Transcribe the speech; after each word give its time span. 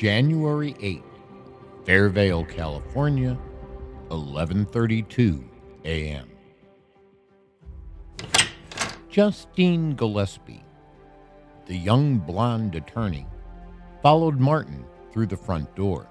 January 0.00 0.72
8th, 0.80 1.02
Fairvale, 1.84 2.48
California, 2.48 3.36
11:32 4.08 5.44
a.m. 5.84 6.26
Justine 9.10 9.94
Gillespie, 9.94 10.64
the 11.66 11.76
young 11.76 12.16
blonde 12.16 12.76
attorney, 12.76 13.26
followed 14.00 14.40
Martin 14.40 14.86
through 15.12 15.26
the 15.26 15.36
front 15.36 15.76
door. 15.76 16.08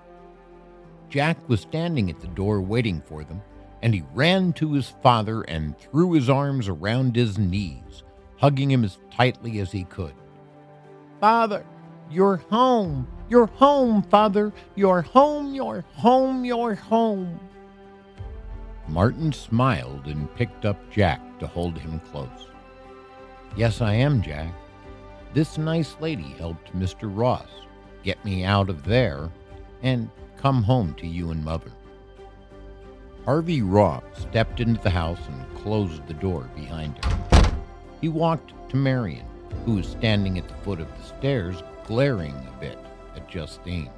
Jack 1.09 1.49
was 1.49 1.61
standing 1.61 2.11
at 2.11 2.19
the 2.19 2.27
door 2.27 2.61
waiting 2.61 3.01
for 3.01 3.23
them, 3.23 3.41
and 3.81 3.95
he 3.95 4.03
ran 4.13 4.53
to 4.53 4.71
his 4.71 4.93
father 5.01 5.41
and 5.41 5.75
threw 5.79 6.13
his 6.13 6.29
arms 6.29 6.67
around 6.67 7.15
his 7.15 7.39
knees, 7.39 8.03
hugging 8.37 8.69
him 8.69 8.83
as 8.83 8.99
tightly 9.09 9.59
as 9.59 9.71
he 9.71 9.83
could. 9.85 10.13
Father, 11.19 11.65
you're 12.11 12.37
home. 12.51 13.07
You're 13.29 13.45
home, 13.45 14.01
Father. 14.01 14.51
You're 14.75 15.03
home, 15.03 15.53
you're 15.53 15.85
home, 15.93 16.43
you're 16.43 16.73
home. 16.73 17.39
Martin 18.87 19.31
smiled 19.31 20.07
and 20.07 20.33
picked 20.35 20.65
up 20.65 20.77
Jack 20.89 21.21
to 21.37 21.45
hold 21.45 21.77
him 21.77 21.99
close. 22.11 22.47
Yes, 23.55 23.81
I 23.81 23.93
am, 23.93 24.23
Jack. 24.23 24.51
This 25.35 25.59
nice 25.59 25.95
lady 25.99 26.33
helped 26.39 26.75
Mr. 26.75 27.03
Ross 27.03 27.49
get 28.01 28.23
me 28.25 28.45
out 28.45 28.67
of 28.67 28.83
there 28.83 29.29
and 29.83 30.09
come 30.37 30.63
home 30.63 30.95
to 30.95 31.05
you 31.05 31.29
and 31.29 31.45
Mother. 31.45 31.71
Harvey 33.25 33.61
Ross 33.61 34.03
stepped 34.17 34.59
into 34.59 34.81
the 34.81 34.89
house 34.89 35.19
and 35.27 35.55
closed 35.61 36.07
the 36.07 36.15
door 36.15 36.49
behind 36.55 37.05
him. 37.05 37.19
He 38.01 38.09
walked 38.09 38.53
to 38.69 38.75
Marion, 38.75 39.27
who 39.65 39.75
was 39.75 39.87
standing 39.87 40.39
at 40.39 40.47
the 40.47 40.55
foot 40.55 40.79
of 40.79 40.87
the 40.97 41.03
stairs, 41.03 41.61
glaring 41.85 42.33
a 42.33 42.59
bit 42.59 42.79
at 43.19 43.27
Justine. 43.27 43.91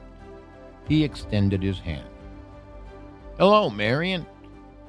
He 0.87 1.03
extended 1.03 1.61
his 1.61 1.79
hand. 1.79 2.09
Hello, 3.37 3.69
Marion. 3.69 4.25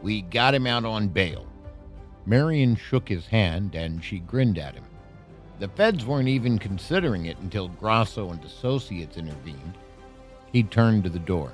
We 0.02 0.22
got 0.22 0.54
him 0.54 0.66
out 0.66 0.84
on 0.84 1.08
bail. 1.08 1.46
Marion 2.26 2.76
shook 2.76 3.08
his 3.08 3.26
hand 3.26 3.74
and 3.74 4.02
she 4.02 4.18
grinned 4.18 4.58
at 4.58 4.74
him. 4.74 4.84
The 5.58 5.68
feds 5.68 6.04
weren't 6.04 6.28
even 6.28 6.58
considering 6.58 7.26
it 7.26 7.38
until 7.38 7.68
Grasso 7.68 8.30
and 8.30 8.44
Associates 8.44 9.16
intervened. 9.16 9.78
He 10.52 10.62
turned 10.62 11.04
to 11.04 11.10
the 11.10 11.18
door. 11.18 11.52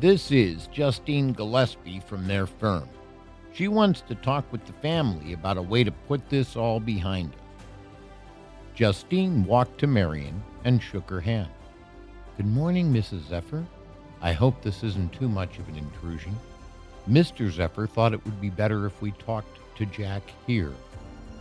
This 0.00 0.30
is 0.30 0.66
Justine 0.66 1.32
Gillespie 1.32 2.00
from 2.00 2.26
their 2.26 2.46
firm. 2.46 2.88
She 3.52 3.68
wants 3.68 4.00
to 4.02 4.14
talk 4.16 4.50
with 4.52 4.64
the 4.66 4.72
family 4.74 5.32
about 5.32 5.56
a 5.56 5.62
way 5.62 5.84
to 5.84 5.92
put 5.92 6.28
this 6.28 6.56
all 6.56 6.80
behind 6.80 7.32
us. 7.32 7.38
Justine 8.74 9.44
walked 9.44 9.78
to 9.78 9.86
Marion 9.86 10.42
and 10.64 10.82
shook 10.82 11.08
her 11.08 11.20
hand. 11.20 11.50
Good 12.36 12.46
morning, 12.46 12.92
Mrs. 12.92 13.28
Zephyr. 13.28 13.64
I 14.20 14.32
hope 14.32 14.60
this 14.60 14.82
isn't 14.82 15.12
too 15.12 15.28
much 15.28 15.60
of 15.60 15.68
an 15.68 15.76
intrusion. 15.76 16.34
Mr. 17.08 17.48
Zephyr 17.48 17.86
thought 17.86 18.12
it 18.12 18.24
would 18.24 18.40
be 18.40 18.50
better 18.50 18.86
if 18.86 19.00
we 19.00 19.12
talked 19.12 19.56
to 19.76 19.86
Jack 19.86 20.22
here 20.44 20.72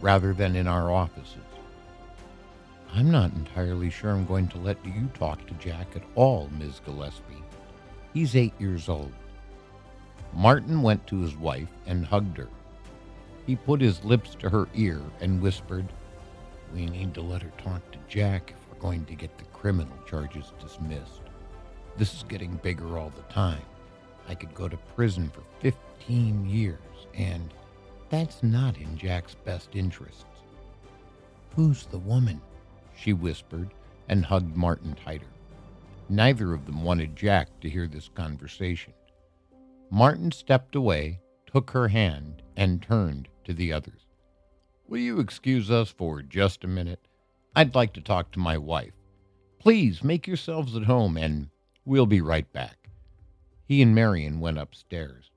rather 0.02 0.36
than 0.36 0.56
in 0.56 0.68
our 0.68 0.92
offices. 0.92 1.38
I'm 2.94 3.10
not 3.10 3.34
entirely 3.34 3.90
sure 3.90 4.12
I'm 4.12 4.28
going 4.28 4.48
to 4.50 4.60
let 4.60 4.86
you 4.86 5.10
talk 5.16 5.44
to 5.48 5.54
Jack 5.56 5.88
at 5.96 6.04
all, 6.14 6.48
Ms. 6.60 6.80
Gillespie. 6.86 7.44
He's 8.14 8.36
eight 8.36 8.54
years 8.60 8.88
old. 8.88 9.12
Martin 10.32 10.84
went 10.84 11.08
to 11.08 11.22
his 11.22 11.36
wife 11.36 11.72
and 11.88 12.06
hugged 12.06 12.38
her. 12.38 12.50
He 13.48 13.56
put 13.56 13.82
his 13.82 14.04
lips 14.04 14.36
to 14.36 14.50
her 14.50 14.68
ear 14.76 15.02
and 15.22 15.42
whispered, 15.42 15.88
We 16.72 16.86
need 16.86 17.16
to 17.16 17.22
let 17.22 17.42
her 17.42 17.52
talk 17.58 17.82
to 17.94 18.00
Jack 18.08 18.54
if 18.56 18.70
we're 18.70 18.80
going 18.80 19.06
to 19.06 19.16
get 19.16 19.36
the 19.40 19.46
criminal 19.64 19.98
charges 20.06 20.52
dismissed. 20.60 21.22
This 21.96 22.14
is 22.14 22.24
getting 22.24 22.58
bigger 22.58 22.98
all 22.98 23.14
the 23.16 23.34
time. 23.34 23.62
I 24.28 24.36
could 24.36 24.54
go 24.54 24.68
to 24.68 24.76
prison 24.94 25.32
for 25.34 25.42
15 25.62 26.50
years, 26.50 27.08
and 27.14 27.54
that's 28.10 28.44
not 28.44 28.76
in 28.76 28.98
Jack's 28.98 29.36
best 29.36 29.70
interests. 29.74 30.26
Who's 31.56 31.86
the 31.86 32.00
woman? 32.00 32.42
She 32.94 33.14
whispered 33.14 33.74
and 34.10 34.26
hugged 34.26 34.54
Martin 34.54 34.96
tighter. 34.96 35.32
Neither 36.10 36.54
of 36.54 36.66
them 36.66 36.84
wanted 36.84 37.16
Jack 37.16 37.48
to 37.62 37.70
hear 37.70 37.88
this 37.88 38.10
conversation. 38.10 38.92
Martin 39.90 40.34
stepped 40.34 40.76
away, 40.76 41.22
took 41.46 41.72
her 41.72 41.88
hand, 41.88 42.42
and 42.58 42.82
turned 42.82 43.30
to 43.46 43.54
the 43.54 43.72
others. 43.72 44.08
Will 44.90 45.00
you 45.00 45.22
excuse 45.22 45.72
us 45.72 45.90
for 45.90 46.22
just 46.22 46.66
a 46.66 46.68
minute? 46.68 47.08
I'd 47.56 47.76
like 47.76 47.94
to 47.94 48.02
talk 48.02 48.34
to 48.34 48.40
my 48.40 48.58
wife. 48.58 48.92
Please 49.64 50.04
make 50.04 50.28
yourselves 50.28 50.76
at 50.76 50.84
home, 50.84 51.16
and 51.16 51.48
we'll 51.86 52.06
be 52.06 52.20
right 52.20 52.52
back. 52.52 52.90
He 53.66 53.82
and 53.82 53.96
Marion 53.96 54.42
went 54.42 54.58
upstairs. 54.58 55.32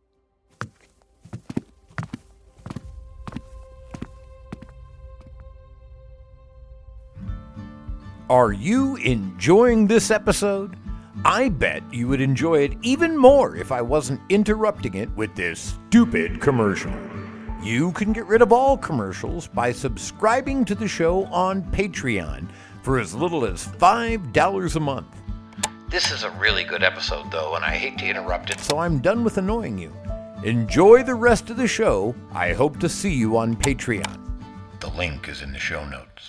Are 8.29 8.51
you 8.51 8.97
enjoying 8.97 9.87
this 9.87 10.11
episode? 10.11 10.77
I 11.25 11.49
bet 11.49 11.85
you 11.95 12.09
would 12.09 12.21
enjoy 12.21 12.63
it 12.65 12.73
even 12.83 13.17
more 13.17 13.55
if 13.55 13.71
I 13.71 13.81
wasn't 13.81 14.21
interrupting 14.29 14.95
it 14.95 15.11
with 15.15 15.37
this 15.37 15.79
stupid 15.89 16.41
commercial. 16.41 16.93
You 17.63 17.93
can 17.93 18.13
get 18.13 18.27
rid 18.27 18.43
of 18.43 18.53
all 18.53 18.77
commercials 18.77 19.47
by 19.47 19.71
subscribing 19.71 20.65
to 20.65 20.75
the 20.75 20.89
show 20.89 21.27
on 21.27 21.63
Patreon 21.63 22.49
for 22.87 23.01
as 23.01 23.13
little 23.13 23.45
as 23.45 23.67
$5 23.67 24.77
a 24.77 24.79
month. 24.79 25.09
This 25.89 26.13
is 26.13 26.23
a 26.23 26.31
really 26.31 26.63
good 26.63 26.85
episode, 26.85 27.33
though, 27.33 27.57
and 27.57 27.65
I 27.65 27.75
hate 27.75 27.99
to 27.99 28.07
interrupt 28.07 28.51
it, 28.51 28.61
so 28.61 28.79
I'm 28.79 29.01
done 29.01 29.25
with 29.25 29.39
annoying 29.39 29.77
you. 29.77 29.93
Enjoy 30.45 31.03
the 31.03 31.17
rest 31.17 31.51
of 31.51 31.57
the 31.57 31.67
show. 31.67 32.15
I 32.33 32.53
hope 32.53 32.79
to 32.79 32.89
see 32.89 33.13
you 33.13 33.39
on 33.39 33.57
Patreon. 33.57 34.21
The 34.79 34.91
link 34.91 35.29
is 35.29 35.43
in 35.43 35.53
the 35.53 35.59
show 35.59 35.85
notes. 35.89 36.29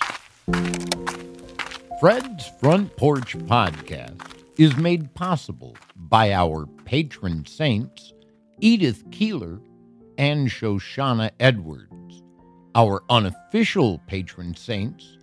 Fred's 2.00 2.48
Front 2.58 2.96
Porch 2.96 3.38
Podcast 3.38 4.20
is 4.58 4.76
made 4.76 5.14
possible 5.14 5.76
by 5.94 6.32
our 6.32 6.66
patron 6.84 7.46
saints, 7.46 8.12
Edith 8.58 9.04
Keeler 9.12 9.60
and 10.18 10.48
Shoshana 10.48 11.30
Edwards. 11.38 12.24
Our 12.74 13.04
unofficial 13.08 14.00
patron 14.08 14.56
saints, 14.56 15.17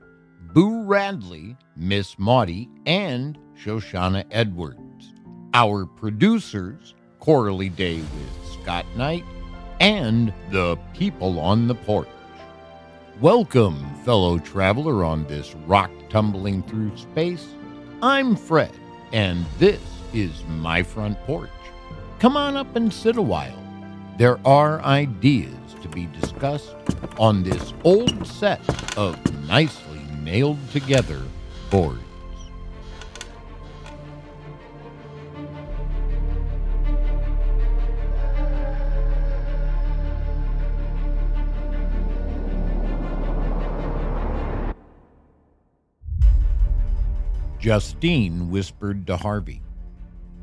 Boo 0.56 0.84
Radley, 0.84 1.58
Miss 1.76 2.18
Maudie, 2.18 2.70
and 2.86 3.38
Shoshana 3.62 4.24
Edwards. 4.32 5.14
Our 5.54 5.86
producers, 5.86 6.96
Coralie 7.20 7.68
Day 7.68 7.98
with 7.98 8.62
Scott 8.62 8.86
Knight, 8.96 9.26
and 9.82 10.32
the 10.52 10.78
people 10.94 11.42
on 11.42 11.68
the 11.68 11.76
porch. 11.76 12.08
Welcome, 13.20 13.96
fellow 14.06 14.40
traveler 14.40 15.04
on 15.04 15.28
this 15.28 15.54
rock 15.68 15.92
tumbling 16.10 16.64
through 16.64 16.96
space. 16.96 17.50
I'm 18.02 18.38
Fred, 18.38 18.72
and 19.12 19.46
this 19.60 19.82
is 20.14 20.42
my 20.48 20.84
front 20.84 21.20
porch. 21.26 21.50
Come 22.20 22.38
on 22.38 22.56
up 22.56 22.78
and 22.78 22.94
sit 22.94 23.18
a 23.18 23.22
while. 23.22 23.62
There 24.18 24.40
are 24.48 24.82
ideas 24.84 25.76
to 25.82 25.90
be 25.90 26.06
discussed 26.22 26.76
on 27.20 27.44
this 27.44 27.74
old 27.84 28.26
set 28.26 28.62
of 28.98 29.20
nicely 29.50 29.85
nailed 30.26 30.58
together 30.72 31.22
boards. 31.70 32.02
Justine 47.60 48.50
whispered 48.52 49.08
to 49.08 49.18
Harvey. 49.18 49.62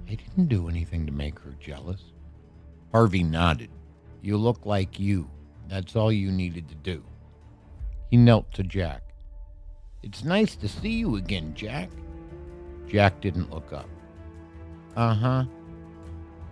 I 0.08 0.14
didn't 0.14 0.48
do 0.48 0.68
anything 0.68 1.06
to 1.06 1.12
make 1.12 1.38
her 1.40 1.54
jealous. 1.60 2.12
Harvey 2.92 3.22
nodded. 3.22 3.70
You 4.22 4.36
look 4.36 4.64
like 4.64 4.98
you. 4.98 5.28
That's 5.68 5.94
all 5.94 6.12
you 6.12 6.30
needed 6.32 6.68
to 6.68 6.74
do. 6.74 7.04
He 8.10 8.16
knelt 8.16 8.52
to 8.54 8.62
Jack. 8.62 9.11
It's 10.02 10.24
nice 10.24 10.56
to 10.56 10.68
see 10.68 10.90
you 10.90 11.16
again, 11.16 11.54
Jack. 11.54 11.90
Jack 12.88 13.20
didn't 13.20 13.50
look 13.50 13.72
up. 13.72 13.88
Uh 14.96 15.14
huh. 15.14 15.44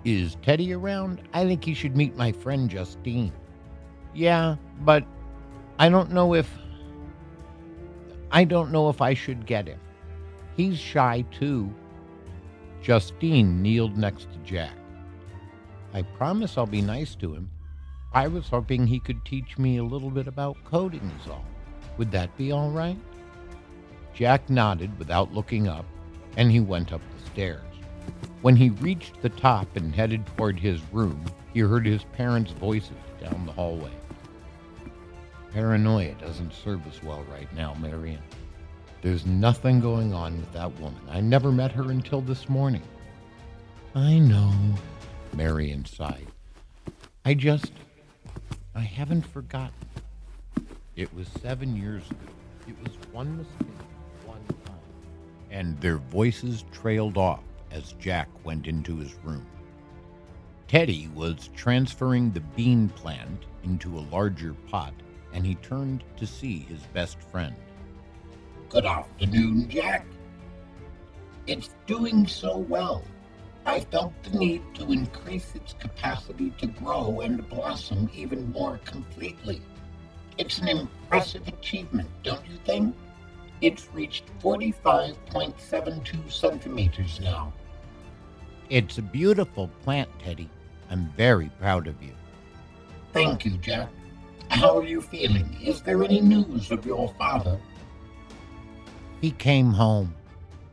Is 0.04 0.36
Teddy 0.42 0.72
around? 0.72 1.20
I 1.34 1.44
think 1.44 1.64
he 1.64 1.74
should 1.74 1.96
meet 1.96 2.16
my 2.16 2.32
friend 2.32 2.70
Justine. 2.70 3.32
Yeah, 4.14 4.56
but 4.80 5.04
I 5.78 5.88
don't 5.88 6.12
know 6.12 6.34
if. 6.34 6.50
I 8.30 8.44
don't 8.44 8.70
know 8.70 8.88
if 8.88 9.00
I 9.00 9.14
should 9.14 9.44
get 9.44 9.66
him. 9.66 9.80
He's 10.56 10.78
shy 10.78 11.24
too. 11.30 11.74
Justine 12.80 13.60
kneeled 13.60 13.98
next 13.98 14.30
to 14.32 14.38
Jack. 14.38 14.76
I 15.92 16.02
promise 16.02 16.56
I'll 16.56 16.66
be 16.66 16.80
nice 16.80 17.14
to 17.16 17.34
him. 17.34 17.50
I 18.12 18.28
was 18.28 18.48
hoping 18.48 18.86
he 18.86 19.00
could 19.00 19.24
teach 19.24 19.58
me 19.58 19.78
a 19.78 19.84
little 19.84 20.10
bit 20.10 20.28
about 20.28 20.62
coding, 20.64 21.10
is 21.20 21.28
all. 21.28 21.44
Would 21.98 22.10
that 22.12 22.36
be 22.36 22.52
all 22.52 22.70
right? 22.70 22.98
Jack 24.20 24.50
nodded 24.50 24.98
without 24.98 25.32
looking 25.32 25.66
up, 25.66 25.86
and 26.36 26.52
he 26.52 26.60
went 26.60 26.92
up 26.92 27.00
the 27.16 27.30
stairs. 27.30 27.64
When 28.42 28.54
he 28.54 28.68
reached 28.68 29.22
the 29.22 29.30
top 29.30 29.74
and 29.76 29.94
headed 29.94 30.26
toward 30.26 30.60
his 30.60 30.82
room, 30.92 31.24
he 31.54 31.60
heard 31.60 31.86
his 31.86 32.04
parents' 32.04 32.52
voices 32.52 32.98
down 33.18 33.46
the 33.46 33.52
hallway. 33.52 33.94
Paranoia 35.54 36.12
doesn't 36.16 36.52
serve 36.52 36.86
us 36.86 37.02
well 37.02 37.24
right 37.32 37.50
now, 37.54 37.72
Marion. 37.80 38.20
There's 39.00 39.24
nothing 39.24 39.80
going 39.80 40.12
on 40.12 40.38
with 40.38 40.52
that 40.52 40.78
woman. 40.78 41.00
I 41.08 41.22
never 41.22 41.50
met 41.50 41.72
her 41.72 41.90
until 41.90 42.20
this 42.20 42.46
morning. 42.46 42.82
I 43.94 44.18
know, 44.18 44.52
Marion 45.32 45.86
sighed. 45.86 46.26
I 47.24 47.32
just. 47.32 47.72
I 48.74 48.82
haven't 48.82 49.24
forgotten. 49.24 49.72
It 50.94 51.14
was 51.14 51.26
seven 51.40 51.74
years 51.74 52.04
ago. 52.10 52.32
It 52.68 52.76
was 52.82 52.92
one 53.12 53.38
mistake. 53.38 53.89
And 55.50 55.80
their 55.80 55.96
voices 55.98 56.64
trailed 56.72 57.16
off 57.16 57.42
as 57.70 57.94
Jack 57.94 58.28
went 58.44 58.66
into 58.66 58.96
his 58.96 59.14
room. 59.24 59.46
Teddy 60.68 61.08
was 61.14 61.50
transferring 61.56 62.30
the 62.30 62.40
bean 62.40 62.88
plant 62.90 63.44
into 63.64 63.98
a 63.98 64.06
larger 64.12 64.54
pot, 64.68 64.94
and 65.32 65.44
he 65.44 65.56
turned 65.56 66.04
to 66.16 66.26
see 66.26 66.60
his 66.60 66.80
best 66.94 67.20
friend. 67.20 67.54
Good 68.68 68.86
afternoon, 68.86 69.68
Jack. 69.68 70.06
It's 71.46 71.70
doing 71.86 72.26
so 72.28 72.58
well. 72.58 73.02
I 73.66 73.80
felt 73.80 74.12
the 74.22 74.38
need 74.38 74.62
to 74.76 74.92
increase 74.92 75.54
its 75.54 75.74
capacity 75.74 76.50
to 76.58 76.66
grow 76.68 77.20
and 77.20 77.46
blossom 77.48 78.08
even 78.14 78.52
more 78.52 78.78
completely. 78.84 79.60
It's 80.38 80.58
an 80.58 80.68
impressive 80.68 81.46
achievement, 81.48 82.08
don't 82.22 82.46
you 82.48 82.56
think? 82.64 82.94
It's 83.60 83.88
reached 83.92 84.24
45.72 84.40 86.32
centimeters 86.32 87.20
now. 87.20 87.52
It's 88.70 88.98
a 88.98 89.02
beautiful 89.02 89.68
plant, 89.82 90.08
Teddy. 90.18 90.48
I'm 90.90 91.12
very 91.16 91.50
proud 91.60 91.86
of 91.86 92.02
you. 92.02 92.12
Thank 93.12 93.44
you, 93.44 93.58
Jack. 93.58 93.88
How 94.48 94.78
are 94.78 94.84
you 94.84 95.00
feeling? 95.00 95.56
Is 95.62 95.82
there 95.82 96.02
any 96.02 96.20
news 96.20 96.70
of 96.70 96.86
your 96.86 97.12
father? 97.18 97.60
He 99.20 99.32
came 99.32 99.72
home. 99.72 100.14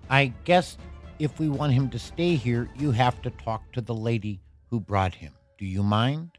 I 0.09 0.33
guess 0.45 0.77
if 1.19 1.39
we 1.39 1.49
want 1.49 1.73
him 1.73 1.89
to 1.89 1.99
stay 1.99 2.35
here, 2.35 2.69
you 2.77 2.91
have 2.91 3.21
to 3.23 3.29
talk 3.31 3.69
to 3.73 3.81
the 3.81 3.93
lady 3.93 4.39
who 4.69 4.79
brought 4.79 5.15
him. 5.15 5.33
Do 5.57 5.65
you 5.65 5.83
mind? 5.83 6.37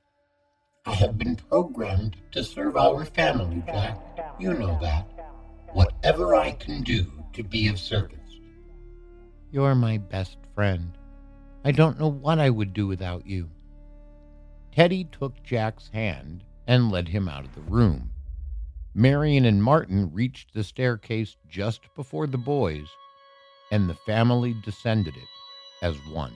I 0.87 0.95
have 0.95 1.19
been 1.19 1.37
programmed 1.37 2.17
to 2.33 2.43
serve 2.43 2.77
our 2.77 3.05
family, 3.05 3.63
Jack. 3.67 3.99
You 4.39 4.55
know 4.55 4.79
that. 4.81 5.18
Whatever 5.73 6.35
I 6.35 6.53
can 6.53 6.83
do 6.83 7.07
to 7.35 7.43
be 7.43 7.69
of 7.69 7.79
service. 7.79 8.41
You're 9.51 9.75
my 9.75 9.99
best 9.99 10.37
friend. 10.55 10.97
I 11.65 11.73
don't 11.73 11.99
know 11.99 12.09
what 12.09 12.39
I 12.39 12.51
would 12.51 12.73
do 12.73 12.87
without 12.87 13.27
you. 13.27 13.51
Teddy 14.73 15.05
took 15.05 15.43
Jack's 15.43 15.89
hand 15.89 16.45
and 16.67 16.91
led 16.91 17.09
him 17.09 17.29
out 17.29 17.45
of 17.45 17.55
the 17.55 17.61
room. 17.63 18.11
Marion 18.95 19.45
and 19.45 19.63
Martin 19.63 20.11
reached 20.13 20.55
the 20.55 20.65
staircase 20.65 21.37
just 21.49 21.95
before 21.95 22.27
the 22.27 22.39
boys, 22.39 22.89
and 23.71 23.89
the 23.89 23.95
family 23.95 24.55
descended 24.65 25.17
it 25.17 25.29
as 25.83 25.97
one. 26.11 26.35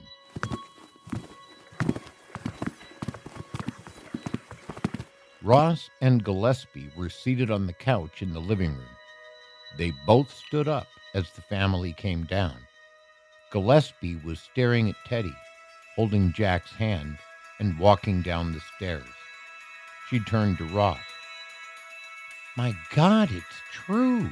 Ross 5.41 5.89
and 5.99 6.23
Gillespie 6.23 6.89
were 6.95 7.09
seated 7.09 7.51
on 7.51 7.67
the 7.67 7.73
couch 7.73 8.21
in 8.21 8.33
the 8.33 8.39
living 8.39 8.71
room. 8.71 8.87
They 9.77 9.91
both 10.05 10.31
stood 10.31 10.67
up 10.67 10.87
as 11.13 11.31
the 11.31 11.41
family 11.41 11.93
came 11.93 12.23
down. 12.23 12.57
Gillespie 13.51 14.19
was 14.25 14.39
staring 14.39 14.89
at 14.89 14.95
Teddy, 15.05 15.35
holding 15.95 16.33
Jack's 16.33 16.71
hand, 16.71 17.17
and 17.59 17.77
walking 17.77 18.21
down 18.21 18.53
the 18.53 18.61
stairs. 18.75 19.03
She 20.09 20.19
turned 20.19 20.57
to 20.57 20.65
Ross. 20.65 20.99
My 22.57 22.75
God, 22.95 23.29
it's 23.31 23.45
true. 23.71 24.29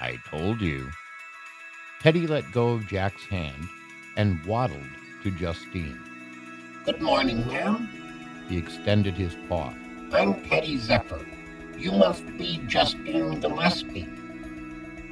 I 0.00 0.18
told 0.28 0.60
you. 0.60 0.90
Teddy 2.00 2.26
let 2.26 2.50
go 2.52 2.70
of 2.70 2.86
Jack's 2.86 3.24
hand 3.24 3.68
and 4.16 4.44
waddled 4.44 4.80
to 5.22 5.30
Justine. 5.30 6.00
Good 6.84 7.00
morning, 7.00 7.46
ma'am. 7.46 7.88
He 8.48 8.58
extended 8.58 9.14
his 9.14 9.34
paw. 9.48 9.72
I'm 10.12 10.42
Teddy 10.44 10.78
Zephyr. 10.78 11.24
You 11.76 11.92
must 11.92 12.24
be 12.38 12.58
Justine 12.66 13.40
Gillespie. 13.40 14.08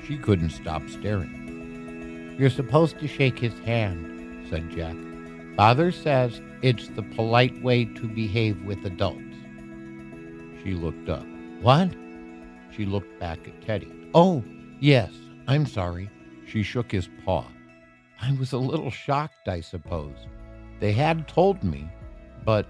She 0.07 0.19
couldn't 0.19 0.51
stop 0.51 0.83
staring. 0.89 2.37
You're 2.39 2.51
supposed 2.51 2.99
to 2.99 3.09
shake 3.09 3.39
his 3.39 3.59
hand, 3.61 4.49
said 4.51 4.71
Jack. 4.71 4.97
Father 5.57 5.93
says 5.93 6.41
it's 6.63 6.89
the 6.89 7.03
polite 7.03 7.63
way 7.63 7.85
to 7.85 8.09
behave 8.09 8.63
with 8.65 8.85
adults. 8.85 9.21
She 10.63 10.75
looked 10.75 11.09
up. 11.09 11.25
What? 11.61 11.91
She 12.71 12.85
looked 12.85 13.19
back 13.21 13.47
at 13.47 13.63
Teddy. 13.63 13.91
Oh, 14.15 14.43
yes, 14.81 15.13
I'm 15.47 15.65
sorry. 15.65 16.11
She 16.47 16.63
shook 16.63 16.91
his 16.91 17.09
paw. 17.25 17.47
I 18.21 18.33
was 18.33 18.53
a 18.53 18.59
little 18.59 18.91
shocked, 18.91 19.49
I 19.49 19.61
suppose. 19.61 20.17
They 20.81 20.93
had 20.93 21.29
told 21.29 21.63
me, 21.63 21.89
but 22.45 22.67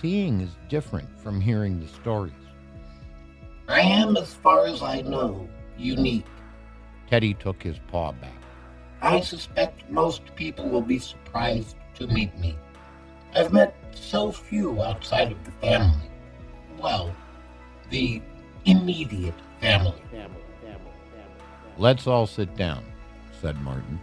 seeing 0.00 0.40
is 0.40 0.56
different 0.68 1.18
from 1.20 1.40
hearing 1.40 1.80
the 1.80 1.88
stories. 1.88 2.32
I 3.68 3.80
am, 3.80 4.16
as 4.16 4.32
far 4.32 4.66
as 4.66 4.82
I 4.82 5.02
know, 5.02 5.48
unique. 5.76 6.26
Teddy 7.12 7.34
took 7.34 7.62
his 7.62 7.78
paw 7.88 8.12
back. 8.12 8.32
I 9.02 9.20
suspect 9.20 9.90
most 9.90 10.34
people 10.34 10.70
will 10.70 10.80
be 10.80 10.98
surprised 10.98 11.76
to 11.96 12.06
meet 12.06 12.34
me. 12.38 12.56
I've 13.34 13.52
met 13.52 13.76
so 13.92 14.32
few 14.32 14.80
outside 14.80 15.30
of 15.30 15.44
the 15.44 15.50
family. 15.50 16.08
Well, 16.80 17.14
the 17.90 18.22
immediate 18.64 19.34
family. 19.60 20.00
Let's 21.76 22.06
all 22.06 22.26
sit 22.26 22.56
down, 22.56 22.82
said 23.42 23.60
Martin. 23.60 24.00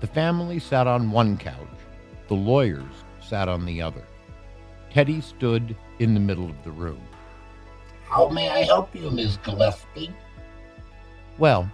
The 0.00 0.06
family 0.06 0.58
sat 0.58 0.86
on 0.86 1.10
one 1.10 1.38
couch, 1.38 1.56
the 2.28 2.34
lawyers 2.34 2.92
sat 3.26 3.48
on 3.48 3.64
the 3.64 3.80
other. 3.80 4.04
Teddy 4.90 5.22
stood 5.22 5.74
in 6.00 6.12
the 6.12 6.20
middle 6.20 6.50
of 6.50 6.64
the 6.64 6.70
room. 6.70 7.00
How 8.06 8.28
may 8.28 8.50
I 8.50 8.64
help 8.64 8.94
you, 8.94 9.10
Miss 9.10 9.38
Gillespie? 9.38 10.12
Well, 11.38 11.70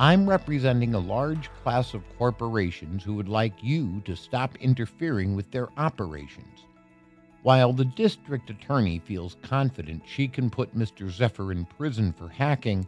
I'm 0.00 0.30
representing 0.30 0.94
a 0.94 1.00
large 1.00 1.50
class 1.64 1.92
of 1.92 2.04
corporations 2.18 3.02
who 3.02 3.14
would 3.14 3.28
like 3.28 3.54
you 3.60 4.00
to 4.04 4.14
stop 4.14 4.56
interfering 4.60 5.34
with 5.34 5.50
their 5.50 5.68
operations. 5.76 6.66
While 7.42 7.72
the 7.72 7.84
district 7.84 8.48
attorney 8.48 9.00
feels 9.00 9.36
confident 9.42 10.02
she 10.06 10.28
can 10.28 10.50
put 10.50 10.76
Mr. 10.76 11.10
Zephyr 11.10 11.50
in 11.50 11.64
prison 11.64 12.12
for 12.12 12.28
hacking, 12.28 12.86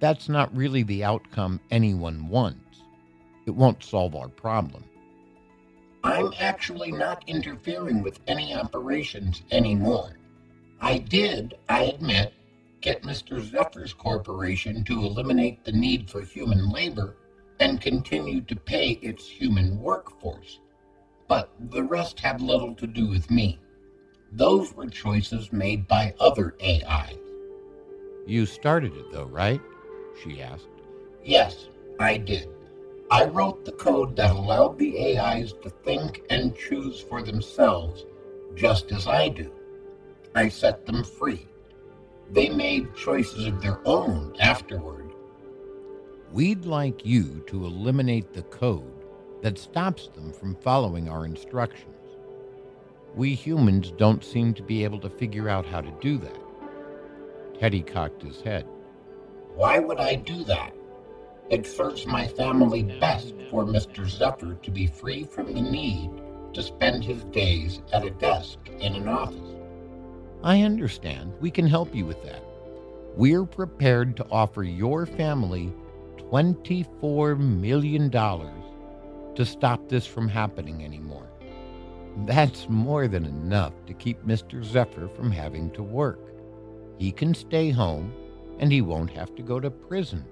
that's 0.00 0.28
not 0.28 0.54
really 0.54 0.82
the 0.82 1.02
outcome 1.02 1.60
anyone 1.70 2.28
wants. 2.28 2.82
It 3.46 3.54
won't 3.54 3.82
solve 3.82 4.14
our 4.14 4.28
problem. 4.28 4.84
I'm 6.04 6.32
actually 6.38 6.92
not 6.92 7.24
interfering 7.26 8.02
with 8.02 8.20
any 8.26 8.54
operations 8.54 9.42
anymore. 9.50 10.18
I 10.80 10.98
did, 10.98 11.56
I 11.68 11.84
admit, 11.84 12.34
get 12.80 13.02
Mr. 13.02 13.40
Zephyr's 13.40 13.92
corporation 13.92 14.84
to 14.84 15.04
eliminate 15.04 15.64
the 15.64 15.72
need 15.72 16.10
for 16.10 16.22
human 16.22 16.70
labor 16.70 17.16
and 17.60 17.80
continue 17.80 18.40
to 18.42 18.56
pay 18.56 18.92
its 19.02 19.28
human 19.28 19.80
workforce. 19.80 20.60
But 21.26 21.50
the 21.70 21.82
rest 21.82 22.20
had 22.20 22.40
little 22.40 22.74
to 22.76 22.86
do 22.86 23.08
with 23.08 23.30
me. 23.30 23.58
Those 24.32 24.74
were 24.74 24.88
choices 24.88 25.52
made 25.52 25.88
by 25.88 26.14
other 26.20 26.54
AIs. 26.62 27.18
You 28.26 28.46
started 28.46 28.94
it, 28.94 29.10
though, 29.12 29.26
right? 29.26 29.60
She 30.22 30.42
asked. 30.42 30.68
Yes, 31.24 31.68
I 31.98 32.16
did. 32.18 32.48
I 33.10 33.24
wrote 33.24 33.64
the 33.64 33.72
code 33.72 34.16
that 34.16 34.36
allowed 34.36 34.78
the 34.78 35.18
AIs 35.18 35.54
to 35.62 35.70
think 35.70 36.22
and 36.28 36.54
choose 36.54 37.00
for 37.00 37.22
themselves, 37.22 38.04
just 38.54 38.92
as 38.92 39.06
I 39.06 39.30
do. 39.30 39.50
I 40.34 40.48
set 40.48 40.84
them 40.84 41.02
free. 41.02 41.48
They 42.30 42.48
made 42.50 42.94
choices 42.94 43.46
of 43.46 43.62
their 43.62 43.80
own 43.86 44.34
afterward. 44.38 45.12
We'd 46.30 46.66
like 46.66 47.06
you 47.06 47.42
to 47.46 47.64
eliminate 47.64 48.34
the 48.34 48.42
code 48.42 48.92
that 49.40 49.58
stops 49.58 50.08
them 50.08 50.32
from 50.32 50.54
following 50.56 51.08
our 51.08 51.24
instructions. 51.24 51.94
We 53.14 53.34
humans 53.34 53.92
don't 53.96 54.22
seem 54.22 54.52
to 54.54 54.62
be 54.62 54.84
able 54.84 55.00
to 55.00 55.10
figure 55.10 55.48
out 55.48 55.64
how 55.64 55.80
to 55.80 55.90
do 56.00 56.18
that. 56.18 56.38
Teddy 57.58 57.80
cocked 57.80 58.22
his 58.22 58.42
head. 58.42 58.66
Why 59.54 59.78
would 59.78 59.98
I 59.98 60.16
do 60.16 60.44
that? 60.44 60.74
It 61.50 61.66
serves 61.66 62.06
my 62.06 62.26
family 62.26 62.82
best 62.82 63.34
for 63.50 63.64
Mr. 63.64 64.06
Zephyr 64.06 64.54
to 64.62 64.70
be 64.70 64.86
free 64.86 65.24
from 65.24 65.54
the 65.54 65.62
need 65.62 66.10
to 66.52 66.62
spend 66.62 67.04
his 67.04 67.24
days 67.24 67.80
at 67.92 68.04
a 68.04 68.10
desk 68.10 68.58
in 68.80 68.94
an 68.94 69.08
office. 69.08 69.57
I 70.42 70.62
understand. 70.62 71.32
We 71.40 71.50
can 71.50 71.66
help 71.66 71.94
you 71.94 72.06
with 72.06 72.22
that. 72.22 72.42
We're 73.16 73.44
prepared 73.44 74.16
to 74.16 74.26
offer 74.30 74.62
your 74.62 75.04
family 75.04 75.72
$24 76.18 77.38
million 77.38 78.10
to 78.10 79.44
stop 79.44 79.88
this 79.88 80.06
from 80.06 80.28
happening 80.28 80.84
anymore. 80.84 81.28
That's 82.26 82.68
more 82.68 83.08
than 83.08 83.24
enough 83.24 83.72
to 83.86 83.94
keep 83.94 84.24
Mr. 84.24 84.64
Zephyr 84.64 85.08
from 85.08 85.30
having 85.30 85.70
to 85.72 85.82
work. 85.82 86.20
He 86.98 87.12
can 87.12 87.34
stay 87.34 87.70
home 87.70 88.12
and 88.58 88.72
he 88.72 88.80
won't 88.80 89.10
have 89.10 89.34
to 89.36 89.42
go 89.42 89.60
to 89.60 89.70
prison. 89.70 90.24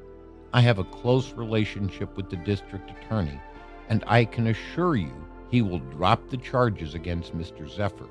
I 0.52 0.60
have 0.60 0.78
a 0.78 0.84
close 0.84 1.32
relationship 1.32 2.16
with 2.16 2.30
the 2.30 2.36
district 2.36 2.90
attorney, 2.90 3.40
and 3.88 4.02
I 4.06 4.25
can 4.25 4.48
assure 4.48 4.96
you 4.96 5.12
he 5.50 5.62
will 5.62 5.78
drop 5.78 6.28
the 6.28 6.36
charges 6.36 6.94
against 6.94 7.36
Mr. 7.36 7.68
Zephyr. 7.68 8.08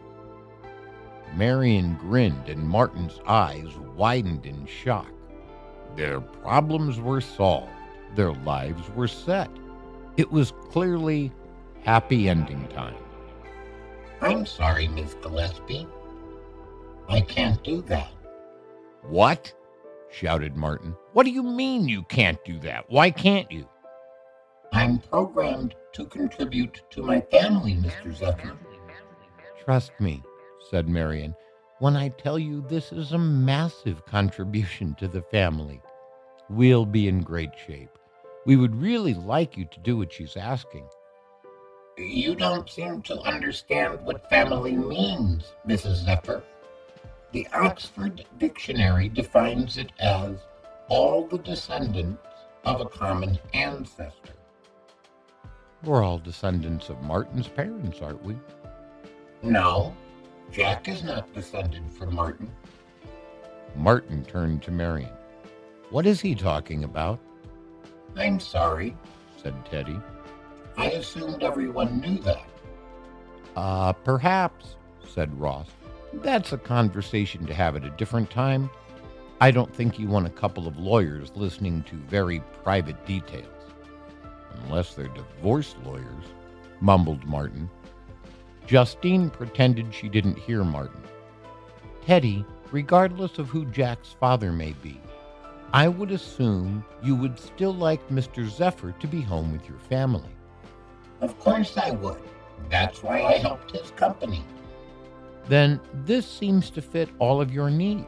Marion 1.33 1.95
grinned, 1.95 2.47
and 2.47 2.67
Martin's 2.67 3.19
eyes 3.27 3.75
widened 3.95 4.45
in 4.45 4.65
shock. 4.65 5.11
Their 5.95 6.21
problems 6.21 6.99
were 6.99 7.21
solved, 7.21 7.71
their 8.15 8.33
lives 8.33 8.89
were 8.95 9.07
set. 9.07 9.49
It 10.17 10.31
was 10.31 10.53
clearly 10.71 11.31
happy 11.83 12.29
ending 12.29 12.67
time. 12.69 12.95
I'm 14.21 14.45
sorry, 14.45 14.87
Miss 14.87 15.13
Gillespie. 15.15 15.87
I 17.09 17.21
can't 17.21 17.61
do 17.63 17.81
that. 17.83 18.11
What? 19.03 19.53
shouted 20.09 20.55
Martin. 20.55 20.95
What 21.13 21.25
do 21.25 21.31
you 21.31 21.43
mean 21.43 21.87
you 21.87 22.03
can't 22.03 22.43
do 22.45 22.57
that? 22.59 22.85
Why 22.89 23.11
can't 23.11 23.51
you? 23.51 23.67
I'm 24.71 24.99
programmed 24.99 25.75
to 25.93 26.05
contribute 26.05 26.81
to 26.91 27.03
my 27.03 27.21
family, 27.21 27.75
Mr. 27.75 28.15
Zephyr. 28.15 28.57
Trust 29.63 29.91
me, 29.99 30.23
said 30.69 30.87
Marion, 30.87 31.35
when 31.79 31.95
I 31.95 32.09
tell 32.09 32.39
you 32.39 32.61
this 32.61 32.91
is 32.91 33.11
a 33.11 33.17
massive 33.17 34.05
contribution 34.05 34.95
to 34.95 35.07
the 35.07 35.21
family. 35.21 35.81
We'll 36.49 36.85
be 36.85 37.07
in 37.07 37.21
great 37.21 37.51
shape. 37.67 37.97
We 38.45 38.55
would 38.55 38.75
really 38.75 39.13
like 39.13 39.57
you 39.57 39.65
to 39.65 39.79
do 39.79 39.97
what 39.97 40.13
she's 40.13 40.37
asking. 40.37 40.87
You 41.97 42.35
don't 42.35 42.69
seem 42.69 43.01
to 43.03 43.19
understand 43.21 44.01
what 44.01 44.29
family 44.29 44.75
means, 44.75 45.53
Mrs. 45.67 46.05
Zephyr. 46.05 46.43
The 47.31 47.47
Oxford 47.53 48.25
Dictionary 48.37 49.09
defines 49.09 49.77
it 49.77 49.91
as 49.99 50.37
all 50.87 51.27
the 51.27 51.39
descendants 51.39 52.21
of 52.63 52.81
a 52.81 52.85
common 52.85 53.39
ancestor. 53.53 54.33
We're 55.83 56.03
all 56.03 56.19
descendants 56.19 56.89
of 56.89 57.01
Martin's 57.01 57.47
parents, 57.47 58.01
aren't 58.01 58.23
we? 58.23 58.35
No, 59.43 59.95
Jack 60.51 60.87
is 60.87 61.03
not 61.03 61.33
descended 61.33 61.83
from 61.91 62.15
Martin. 62.15 62.49
Martin 63.75 64.23
turned 64.23 64.61
to 64.63 64.71
Marion. 64.71 65.11
What 65.89 66.05
is 66.05 66.21
he 66.21 66.33
talking 66.33 66.83
about? 66.83 67.19
I'm 68.15 68.39
sorry, 68.39 68.95
said 69.41 69.65
Teddy. 69.65 69.99
I 70.77 70.91
assumed 70.91 71.43
everyone 71.43 71.99
knew 71.99 72.19
that. 72.19 72.47
Uh, 73.55 73.93
perhaps, 73.93 74.75
said 75.07 75.37
Ross. 75.39 75.67
That's 76.13 76.53
a 76.53 76.57
conversation 76.57 77.45
to 77.45 77.53
have 77.53 77.75
at 77.75 77.83
a 77.83 77.89
different 77.91 78.29
time. 78.29 78.69
I 79.41 79.51
don't 79.51 79.73
think 79.73 79.99
you 79.99 80.07
want 80.07 80.27
a 80.27 80.31
couple 80.31 80.67
of 80.67 80.77
lawyers 80.77 81.31
listening 81.35 81.83
to 81.83 81.95
very 81.95 82.39
private 82.63 83.05
details. 83.05 83.45
Unless 84.63 84.95
they're 84.95 85.09
divorce 85.09 85.75
lawyers, 85.85 86.25
mumbled 86.79 87.25
Martin. 87.25 87.69
Justine 88.65 89.29
pretended 89.29 89.93
she 89.93 90.09
didn't 90.09 90.39
hear 90.39 90.63
Martin. 90.63 91.01
Teddy, 92.05 92.45
regardless 92.71 93.37
of 93.37 93.47
who 93.49 93.65
Jack's 93.65 94.15
father 94.19 94.51
may 94.51 94.73
be, 94.73 94.99
I 95.73 95.87
would 95.87 96.11
assume 96.11 96.85
you 97.03 97.15
would 97.15 97.37
still 97.37 97.73
like 97.73 98.07
Mr. 98.09 98.47
Zephyr 98.47 98.93
to 98.93 99.07
be 99.07 99.21
home 99.21 99.51
with 99.51 99.67
your 99.67 99.79
family. 99.79 100.29
Of 101.21 101.37
course 101.39 101.77
I 101.77 101.91
would. 101.91 102.21
That's 102.69 103.03
why 103.03 103.23
I 103.23 103.33
helped 103.37 103.71
his 103.71 103.91
company. 103.91 104.43
Then 105.47 105.79
this 106.05 106.25
seems 106.25 106.69
to 106.71 106.81
fit 106.81 107.09
all 107.19 107.41
of 107.41 107.53
your 107.53 107.69
needs. 107.69 108.07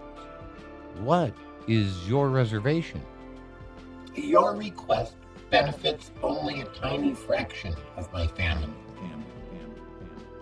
What 1.00 1.34
is 1.68 2.08
your 2.08 2.30
reservation? 2.30 3.02
Your 4.16 4.56
request 4.56 5.16
benefits 5.52 6.12
only 6.24 6.62
a 6.62 6.66
tiny 6.66 7.14
fraction 7.14 7.76
of 7.96 8.12
my 8.12 8.28
family. 8.28 8.74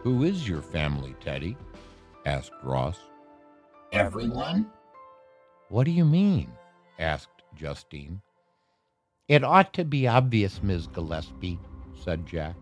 Who 0.05 0.21
is 0.23 0.47
your 0.47 0.61
family, 0.61 1.15
Teddy? 1.19 1.57
asked 2.27 2.51
Ross. 2.61 2.99
Everyone? 3.91 4.67
What 5.69 5.85
do 5.85 5.91
you 5.91 6.05
mean? 6.05 6.51
asked 6.99 7.41
Justine. 7.55 8.21
It 9.27 9.43
ought 9.43 9.73
to 9.73 9.83
be 9.83 10.07
obvious, 10.07 10.61
Miss 10.61 10.85
Gillespie, 10.85 11.57
said 11.99 12.27
Jack. 12.27 12.55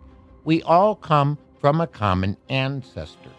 We 0.45 0.61
all 0.61 0.95
come 0.95 1.37
from 1.59 1.81
a 1.81 1.87
common 1.87 2.37
ancestor. 2.47 3.33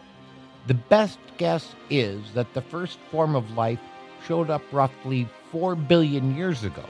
The 0.66 0.75
best 0.75 1.18
guess 1.38 1.75
is 1.88 2.20
that 2.34 2.52
the 2.52 2.61
first 2.61 2.99
form 3.11 3.34
of 3.34 3.52
life 3.52 3.80
showed 4.26 4.50
up 4.50 4.61
roughly 4.70 5.26
four 5.50 5.75
billion 5.75 6.37
years 6.37 6.62
ago, 6.62 6.84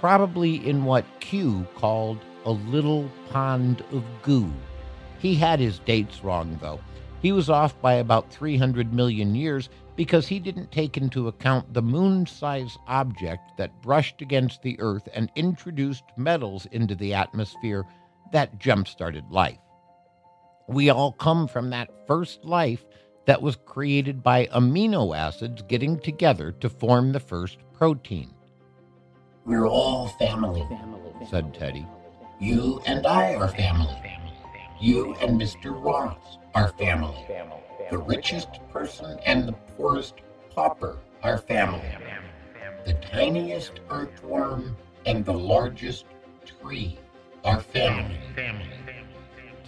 probably 0.00 0.66
in 0.66 0.86
what 0.86 1.04
Q 1.20 1.66
called 1.74 2.16
a 2.46 2.52
little 2.52 3.10
pond 3.28 3.84
of 3.92 4.02
goo. 4.22 4.50
He 5.18 5.34
had 5.34 5.60
his 5.60 5.80
dates 5.80 6.22
wrong, 6.22 6.58
though. 6.60 6.80
He 7.20 7.32
was 7.32 7.50
off 7.50 7.80
by 7.80 7.94
about 7.94 8.30
300 8.30 8.92
million 8.92 9.34
years 9.34 9.68
because 9.96 10.28
he 10.28 10.38
didn't 10.38 10.70
take 10.70 10.96
into 10.96 11.26
account 11.26 11.74
the 11.74 11.82
moon 11.82 12.24
sized 12.24 12.78
object 12.86 13.56
that 13.56 13.82
brushed 13.82 14.22
against 14.22 14.62
the 14.62 14.78
Earth 14.78 15.08
and 15.12 15.30
introduced 15.34 16.04
metals 16.16 16.66
into 16.70 16.94
the 16.94 17.14
atmosphere 17.14 17.84
that 18.32 18.60
jump 18.60 18.86
started 18.86 19.24
life. 19.30 19.58
We 20.68 20.90
all 20.90 21.12
come 21.12 21.48
from 21.48 21.70
that 21.70 21.90
first 22.06 22.44
life 22.44 22.84
that 23.26 23.42
was 23.42 23.56
created 23.56 24.22
by 24.22 24.46
amino 24.46 25.16
acids 25.16 25.62
getting 25.62 25.98
together 25.98 26.52
to 26.52 26.68
form 26.68 27.12
the 27.12 27.20
first 27.20 27.58
protein. 27.72 28.32
We're 29.44 29.66
all 29.66 30.08
family, 30.08 30.64
said 31.28 31.54
Teddy. 31.54 31.86
You 32.38 32.80
and 32.86 33.06
I 33.06 33.34
are 33.34 33.48
family. 33.48 34.07
You 34.80 35.14
and 35.20 35.40
Mr. 35.40 35.74
Ross 35.82 36.38
are 36.54 36.68
family. 36.68 37.26
The 37.90 37.98
richest 37.98 38.48
person 38.70 39.18
and 39.26 39.48
the 39.48 39.52
poorest 39.52 40.14
pauper 40.54 40.98
are 41.22 41.38
family. 41.38 41.82
The 42.84 42.94
tiniest 42.94 43.80
earthworm 43.90 44.76
and 45.04 45.24
the 45.24 45.32
largest 45.32 46.04
tree 46.44 46.98
are 47.44 47.60
family. 47.60 48.18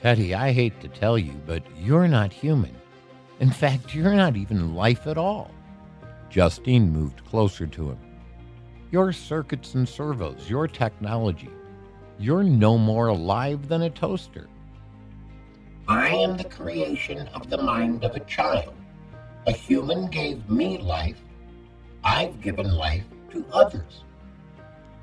Teddy, 0.00 0.34
I 0.34 0.52
hate 0.52 0.80
to 0.80 0.88
tell 0.88 1.18
you, 1.18 1.32
but 1.44 1.62
you're 1.76 2.08
not 2.08 2.32
human. 2.32 2.74
In 3.40 3.50
fact, 3.50 3.94
you're 3.94 4.14
not 4.14 4.36
even 4.36 4.74
life 4.74 5.06
at 5.06 5.18
all. 5.18 5.50
Justine 6.28 6.90
moved 6.90 7.24
closer 7.24 7.66
to 7.66 7.90
him. 7.90 7.98
Your 8.92 9.12
circuits 9.12 9.74
and 9.74 9.88
servos, 9.88 10.48
your 10.48 10.68
technology, 10.68 11.50
you're 12.18 12.44
no 12.44 12.78
more 12.78 13.08
alive 13.08 13.68
than 13.68 13.82
a 13.82 13.90
toaster. 13.90 14.48
I 15.90 16.10
am 16.10 16.36
the 16.36 16.44
creation 16.44 17.26
of 17.34 17.50
the 17.50 17.60
mind 17.60 18.04
of 18.04 18.14
a 18.14 18.20
child. 18.20 18.74
A 19.48 19.50
human 19.50 20.06
gave 20.06 20.48
me 20.48 20.78
life. 20.78 21.20
I've 22.04 22.40
given 22.40 22.70
life 22.70 23.02
to 23.32 23.44
others. 23.52 24.04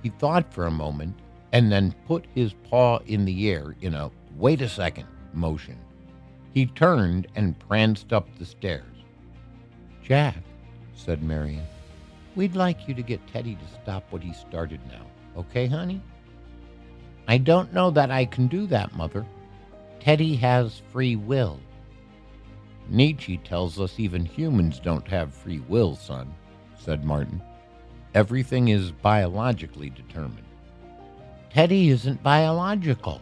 He 0.02 0.12
thought 0.18 0.54
for 0.54 0.66
a 0.66 0.72
moment 0.72 1.20
and 1.52 1.70
then 1.70 1.94
put 2.08 2.26
his 2.34 2.54
paw 2.70 3.00
in 3.00 3.26
the 3.26 3.52
air 3.52 3.76
in 3.82 3.96
a 3.96 4.10
wait 4.38 4.62
a 4.62 4.70
second 4.70 5.08
motion. 5.34 5.78
He 6.54 6.68
turned 6.68 7.28
and 7.36 7.60
pranced 7.60 8.14
up 8.14 8.30
the 8.40 8.46
stairs. 8.46 9.04
Jack, 10.02 10.38
said 10.96 11.22
Marion, 11.22 11.68
we'd 12.38 12.56
like 12.56 12.88
you 12.88 12.94
to 12.94 13.02
get 13.02 13.28
Teddy 13.28 13.56
to 13.56 13.82
stop 13.84 14.06
what 14.10 14.24
he 14.24 14.32
started 14.32 14.80
now. 14.88 15.06
Okay, 15.36 15.68
honey? 15.68 16.02
I 17.28 17.40
don't 17.40 17.74
know 17.74 17.92
that 17.92 18.10
I 18.10 18.24
can 18.24 18.48
do 18.48 18.68
that, 18.68 18.96
Mother. 18.96 19.26
Teddy 20.08 20.38
has 20.38 20.82
free 20.94 21.18
will. 21.18 21.60
Nietzsche 22.88 23.36
tells 23.40 23.78
us 23.78 24.00
even 24.00 24.24
humans 24.24 24.80
don't 24.80 25.06
have 25.06 25.34
free 25.34 25.60
will, 25.68 25.98
son, 25.98 26.34
said 26.80 27.04
Martin. 27.04 27.42
Everything 28.16 28.70
is 28.70 28.90
biologically 28.90 29.90
determined. 29.90 30.48
Teddy 31.50 31.90
isn't 31.90 32.24
biological. 32.24 33.20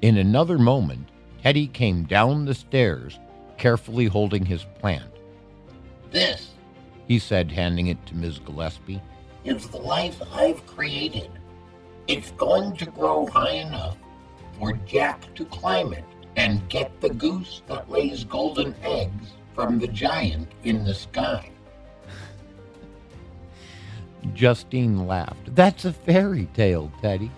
In 0.00 0.16
another 0.16 0.58
moment, 0.58 1.10
Teddy 1.42 1.66
came 1.66 2.04
down 2.04 2.46
the 2.46 2.54
stairs, 2.54 3.18
carefully 3.58 4.06
holding 4.06 4.46
his 4.46 4.64
plant. 4.80 5.12
This, 6.10 6.52
he 7.06 7.18
said, 7.18 7.52
handing 7.52 7.88
it 7.88 8.06
to 8.06 8.16
Miss 8.16 8.38
Gillespie, 8.38 9.02
is 9.44 9.68
the 9.68 9.76
life 9.76 10.18
I've 10.32 10.66
created. 10.66 11.30
It's 12.08 12.30
going 12.30 12.74
to 12.78 12.86
grow 12.86 13.26
high 13.26 13.56
enough 13.56 13.98
for 14.58 14.72
Jack 14.86 15.34
to 15.34 15.44
climb 15.46 15.92
it 15.92 16.04
and 16.36 16.68
get 16.68 17.00
the 17.00 17.10
goose 17.10 17.62
that 17.66 17.90
lays 17.90 18.24
golden 18.24 18.74
eggs 18.82 19.32
from 19.54 19.78
the 19.78 19.88
giant 19.88 20.48
in 20.64 20.84
the 20.84 20.94
sky. 20.94 21.48
Justine 24.32 25.06
laughed. 25.06 25.54
That's 25.54 25.84
a 25.84 25.92
fairy 25.92 26.48
tale, 26.54 26.90
Teddy. 27.00 27.30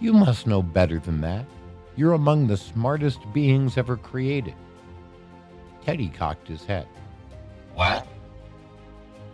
You 0.00 0.12
must 0.12 0.46
know 0.46 0.62
better 0.62 0.98
than 0.98 1.20
that. 1.20 1.44
You're 1.96 2.14
among 2.14 2.46
the 2.46 2.56
smartest 2.56 3.20
beings 3.32 3.76
ever 3.76 3.96
created. 3.96 4.54
Teddy 5.84 6.08
cocked 6.08 6.48
his 6.48 6.64
head. 6.64 6.86
What? 7.74 8.06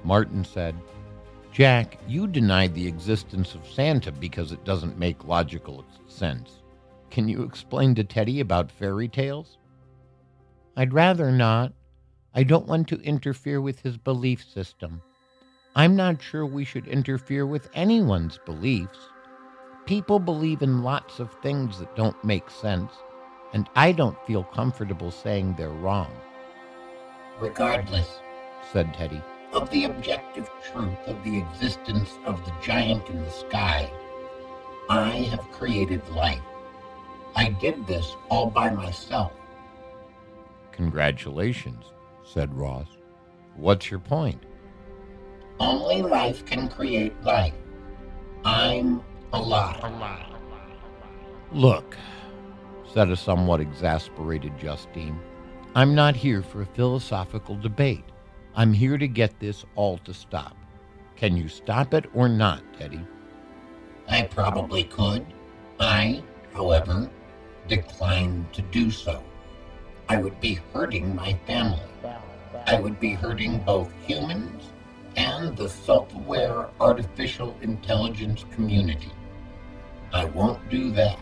Martin 0.02 0.44
said, 0.44 0.75
Jack, 1.52 1.99
you 2.08 2.26
denied 2.26 2.75
the 2.75 2.87
existence 2.87 3.54
of 3.54 3.66
Santa 3.66 4.11
because 4.11 4.50
it 4.50 4.64
doesn't 4.64 4.99
make 4.99 5.28
logical 5.28 5.84
sense. 6.08 6.63
Can 7.14 7.28
you 7.28 7.44
explain 7.44 7.94
to 7.94 8.02
Teddy 8.02 8.40
about 8.40 8.73
fairy 8.73 9.06
tales? 9.06 9.56
I'd 10.76 10.92
rather 10.92 11.30
not. 11.30 11.73
I 12.35 12.42
don't 12.42 12.66
want 12.66 12.88
to 12.88 13.00
interfere 13.02 13.61
with 13.61 13.83
his 13.83 13.97
belief 13.97 14.44
system. 14.44 15.00
I'm 15.76 15.94
not 15.94 16.21
sure 16.21 16.44
we 16.44 16.64
should 16.64 16.88
interfere 16.88 17.47
with 17.47 17.71
anyone's 17.73 18.40
beliefs. 18.44 18.99
People 19.87 20.18
believe 20.18 20.61
in 20.61 20.83
lots 20.83 21.21
of 21.21 21.33
things 21.35 21.78
that 21.78 21.94
don't 21.94 22.25
make 22.25 22.50
sense, 22.50 22.90
and 23.52 23.71
I 23.76 23.92
don't 23.92 24.18
feel 24.26 24.42
comfortable 24.42 25.12
saying 25.12 25.54
they're 25.54 25.68
wrong. 25.68 26.11
Regardless, 27.38 28.09
said 28.73 28.92
Teddy, 28.92 29.23
of 29.52 29.71
the 29.71 29.85
objective 29.85 30.50
truth 30.73 30.99
of 31.06 31.23
the 31.23 31.38
existence 31.38 32.11
of 32.25 32.44
the 32.44 32.52
giant 32.61 33.09
in 33.09 33.23
the 33.23 33.30
sky, 33.30 33.88
I 34.90 35.11
have 35.30 35.49
created 35.52 36.02
life. 36.09 36.42
I 37.36 37.50
did 37.50 37.86
this 37.86 38.16
all 38.28 38.50
by 38.50 38.70
myself. 38.70 39.32
Congratulations, 40.72 41.84
said 42.24 42.54
Ross. 42.54 42.88
What's 43.56 43.90
your 43.90 44.00
point? 44.00 44.42
Only 45.60 46.02
life 46.02 46.44
can 46.44 46.68
create 46.68 47.20
life. 47.22 47.54
I'm 48.44 49.02
alive. 49.32 49.80
Look, 51.52 51.96
said 52.92 53.10
a 53.10 53.16
somewhat 53.16 53.60
exasperated 53.60 54.58
Justine, 54.58 55.18
I'm 55.76 55.94
not 55.94 56.16
here 56.16 56.42
for 56.42 56.62
a 56.62 56.66
philosophical 56.66 57.56
debate. 57.56 58.04
I'm 58.56 58.72
here 58.72 58.98
to 58.98 59.08
get 59.08 59.38
this 59.40 59.64
all 59.74 59.98
to 59.98 60.14
stop. 60.14 60.56
Can 61.16 61.36
you 61.36 61.48
stop 61.48 61.94
it 61.94 62.06
or 62.14 62.28
not, 62.28 62.62
Teddy? 62.78 63.00
I 64.08 64.22
probably 64.22 64.84
could. 64.84 65.24
I, 65.80 66.22
however, 66.52 67.10
decline 67.68 68.47
to 68.52 68.62
do 68.62 68.90
so. 68.90 69.23
I 70.09 70.18
would 70.18 70.40
be 70.40 70.61
hurting 70.73 71.14
my 71.14 71.35
family. 71.47 71.80
I 72.66 72.80
would 72.80 72.99
be 73.00 73.12
hurting 73.12 73.59
both 73.61 73.90
humans 74.06 74.64
and 75.16 75.56
the 75.56 75.68
self 75.68 76.14
aware 76.14 76.66
artificial 76.80 77.56
intelligence 77.62 78.44
community. 78.54 79.12
I 80.12 80.25
won't 80.26 80.68
do 80.68 80.90
that. 80.92 81.18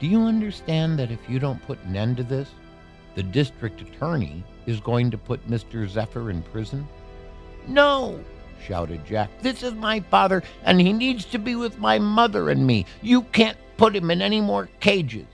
Do 0.00 0.06
you 0.06 0.22
understand 0.22 0.98
that 0.98 1.10
if 1.10 1.18
you 1.28 1.38
don't 1.38 1.62
put 1.66 1.82
an 1.84 1.96
end 1.96 2.18
to 2.18 2.22
this, 2.22 2.50
the 3.14 3.22
district 3.22 3.80
attorney 3.80 4.44
is 4.66 4.80
going 4.80 5.10
to 5.10 5.18
put 5.18 5.48
Mr. 5.50 5.88
Zephyr 5.88 6.30
in 6.30 6.42
prison? 6.42 6.86
No, 7.66 8.20
shouted 8.64 9.04
Jack. 9.04 9.30
This 9.42 9.62
is 9.62 9.74
my 9.74 10.00
father, 10.00 10.42
and 10.64 10.80
he 10.80 10.92
needs 10.92 11.24
to 11.26 11.38
be 11.38 11.56
with 11.56 11.78
my 11.78 11.98
mother 11.98 12.50
and 12.50 12.66
me. 12.66 12.86
You 13.02 13.22
can't 13.22 13.58
put 13.78 13.96
him 13.96 14.10
in 14.10 14.20
any 14.20 14.42
more 14.42 14.68
cages. 14.80 15.26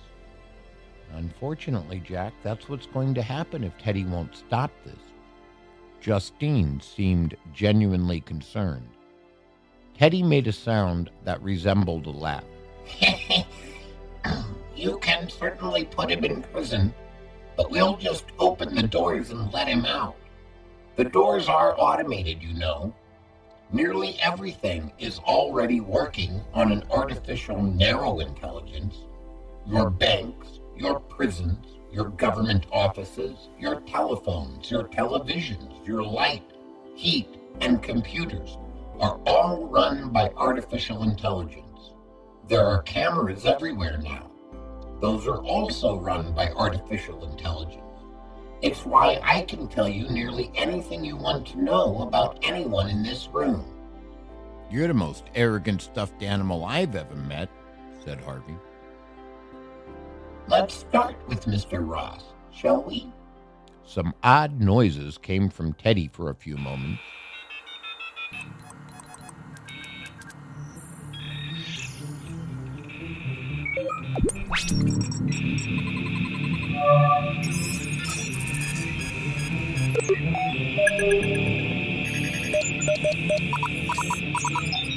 Unfortunately, 1.14 2.00
Jack, 2.04 2.32
that's 2.42 2.68
what's 2.68 2.86
going 2.86 3.14
to 3.14 3.22
happen 3.22 3.64
if 3.64 3.76
Teddy 3.78 4.04
won't 4.04 4.36
stop 4.36 4.70
this. 4.84 4.98
Justine 6.00 6.80
seemed 6.80 7.36
genuinely 7.52 8.20
concerned. 8.20 8.88
Teddy 9.96 10.22
made 10.22 10.46
a 10.46 10.52
sound 10.52 11.10
that 11.24 11.42
resembled 11.42 12.06
a 12.06 12.10
laugh. 12.10 12.44
Um, 14.26 14.56
you 14.74 14.96
can 15.00 15.28
certainly 15.28 15.84
put 15.84 16.10
him 16.10 16.24
in 16.24 16.42
prison, 16.44 16.94
but 17.58 17.70
we'll 17.70 17.98
just 17.98 18.24
open 18.38 18.74
the 18.74 18.84
doors 18.84 19.30
and 19.30 19.52
let 19.52 19.68
him 19.68 19.84
out. 19.84 20.16
The 20.96 21.04
doors 21.04 21.46
are 21.46 21.78
automated, 21.78 22.42
you 22.42 22.54
know. 22.54 22.94
Nearly 23.74 24.16
everything 24.22 24.92
is 25.00 25.18
already 25.18 25.80
working 25.80 26.40
on 26.52 26.70
an 26.70 26.84
artificial 26.92 27.60
narrow 27.60 28.20
intelligence. 28.20 28.98
Your 29.66 29.90
banks, 29.90 30.60
your 30.76 31.00
prisons, 31.00 31.66
your 31.90 32.10
government 32.10 32.66
offices, 32.70 33.48
your 33.58 33.80
telephones, 33.80 34.70
your 34.70 34.84
televisions, 34.84 35.84
your 35.84 36.04
light, 36.04 36.44
heat, 36.94 37.26
and 37.62 37.82
computers 37.82 38.58
are 39.00 39.18
all 39.26 39.66
run 39.66 40.10
by 40.10 40.30
artificial 40.36 41.02
intelligence. 41.02 41.94
There 42.46 42.64
are 42.64 42.82
cameras 42.82 43.44
everywhere 43.44 43.98
now. 43.98 44.30
Those 45.00 45.26
are 45.26 45.42
also 45.42 45.98
run 45.98 46.32
by 46.32 46.50
artificial 46.50 47.28
intelligence. 47.28 47.93
It's 48.62 48.84
why 48.86 49.20
I 49.22 49.42
can 49.42 49.68
tell 49.68 49.88
you 49.88 50.08
nearly 50.08 50.50
anything 50.54 51.04
you 51.04 51.16
want 51.16 51.46
to 51.48 51.62
know 51.62 52.02
about 52.02 52.38
anyone 52.42 52.88
in 52.88 53.02
this 53.02 53.28
room. 53.32 53.64
You're 54.70 54.88
the 54.88 54.94
most 54.94 55.24
arrogant 55.34 55.82
stuffed 55.82 56.22
animal 56.22 56.64
I've 56.64 56.96
ever 56.96 57.14
met, 57.14 57.48
said 58.04 58.20
Harvey. 58.20 58.56
Let's 60.48 60.74
start 60.74 61.16
with 61.28 61.44
Mr. 61.44 61.86
Ross, 61.86 62.24
shall 62.52 62.82
we? 62.82 63.12
Some 63.86 64.14
odd 64.22 64.60
noises 64.60 65.18
came 65.18 65.50
from 65.50 65.74
Teddy 65.74 66.08
for 66.08 66.30
a 66.30 66.34
few 66.34 66.56
moments. 66.56 67.00
Thank 80.16 80.48
you. 84.88 84.93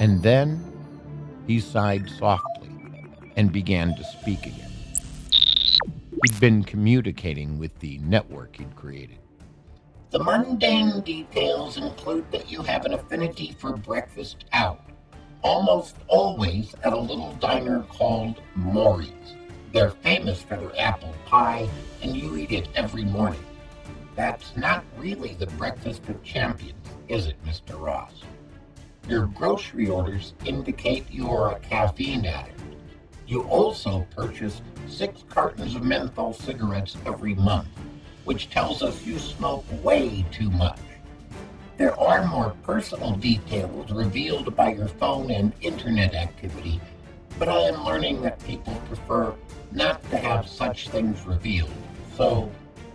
And 0.00 0.22
then 0.22 0.64
he 1.46 1.60
sighed 1.60 2.08
softly 2.18 2.70
and 3.36 3.52
began 3.52 3.94
to 3.96 4.02
speak 4.02 4.46
again. 4.46 4.70
He'd 6.24 6.40
been 6.40 6.64
communicating 6.64 7.58
with 7.58 7.78
the 7.80 7.98
network 7.98 8.56
he'd 8.56 8.74
created. 8.76 9.18
The 10.10 10.18
mundane 10.18 11.02
details 11.02 11.76
include 11.76 12.32
that 12.32 12.50
you 12.50 12.62
have 12.62 12.86
an 12.86 12.94
affinity 12.94 13.54
for 13.58 13.76
breakfast 13.76 14.46
out, 14.52 14.80
almost 15.42 15.96
always 16.08 16.74
at 16.82 16.94
a 16.94 16.98
little 16.98 17.34
diner 17.34 17.82
called 17.82 18.40
Maury's. 18.54 19.36
They're 19.72 19.90
famous 19.90 20.42
for 20.42 20.56
their 20.56 20.72
apple 20.80 21.14
pie, 21.26 21.68
and 22.02 22.16
you 22.16 22.36
eat 22.38 22.52
it 22.52 22.68
every 22.74 23.04
morning. 23.04 23.44
That's 24.16 24.56
not 24.56 24.82
really 24.96 25.34
the 25.34 25.46
breakfast 25.46 26.08
of 26.08 26.22
champions, 26.22 26.88
is 27.08 27.26
it, 27.26 27.36
Mr. 27.44 27.78
Ross? 27.78 28.24
Your 29.10 29.26
grocery 29.26 29.88
orders 29.88 30.34
indicate 30.44 31.10
you 31.10 31.30
are 31.30 31.56
a 31.56 31.58
caffeine 31.58 32.24
addict. 32.24 32.60
You 33.26 33.42
also 33.42 34.06
purchase 34.14 34.62
six 34.86 35.24
cartons 35.28 35.74
of 35.74 35.82
menthol 35.82 36.32
cigarettes 36.32 36.96
every 37.04 37.34
month, 37.34 37.66
which 38.24 38.50
tells 38.50 38.84
us 38.84 39.04
you 39.04 39.18
smoke 39.18 39.64
way 39.82 40.24
too 40.30 40.48
much. 40.52 40.78
There 41.76 41.98
are 41.98 42.24
more 42.24 42.54
personal 42.62 43.16
details 43.16 43.90
revealed 43.90 44.54
by 44.54 44.74
your 44.74 44.86
phone 44.86 45.32
and 45.32 45.52
internet 45.60 46.14
activity, 46.14 46.80
but 47.36 47.48
I 47.48 47.62
am 47.62 47.84
learning 47.84 48.22
that 48.22 48.38
people 48.44 48.80
prefer 48.86 49.34
not 49.72 50.08
to 50.10 50.18
have 50.18 50.46
such 50.46 50.88
things 50.88 51.26
revealed, 51.26 51.72
so 52.16 52.48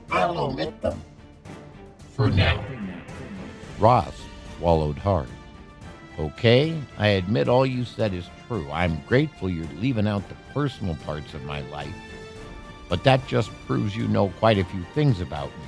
I'll 0.10 0.38
omit 0.38 0.82
them. 0.82 1.02
For 2.14 2.30
now. 2.30 2.64
Ross 3.80 4.16
swallowed 4.58 4.98
hard. 4.98 5.28
Okay, 6.18 6.80
I 6.98 7.08
admit 7.10 7.50
all 7.50 7.66
you 7.66 7.84
said 7.84 8.14
is 8.14 8.30
true. 8.48 8.70
I'm 8.72 9.02
grateful 9.08 9.50
you're 9.50 9.66
leaving 9.80 10.08
out 10.08 10.28
the 10.30 10.36
personal 10.54 10.96
parts 11.06 11.34
of 11.34 11.44
my 11.44 11.62
life. 11.70 11.94
but 12.88 13.04
that 13.04 13.26
just 13.28 13.50
proves 13.66 13.96
you 13.96 14.08
know 14.08 14.30
quite 14.40 14.58
a 14.60 14.64
few 14.66 14.84
things 14.94 15.20
about 15.20 15.50
me. 15.50 15.66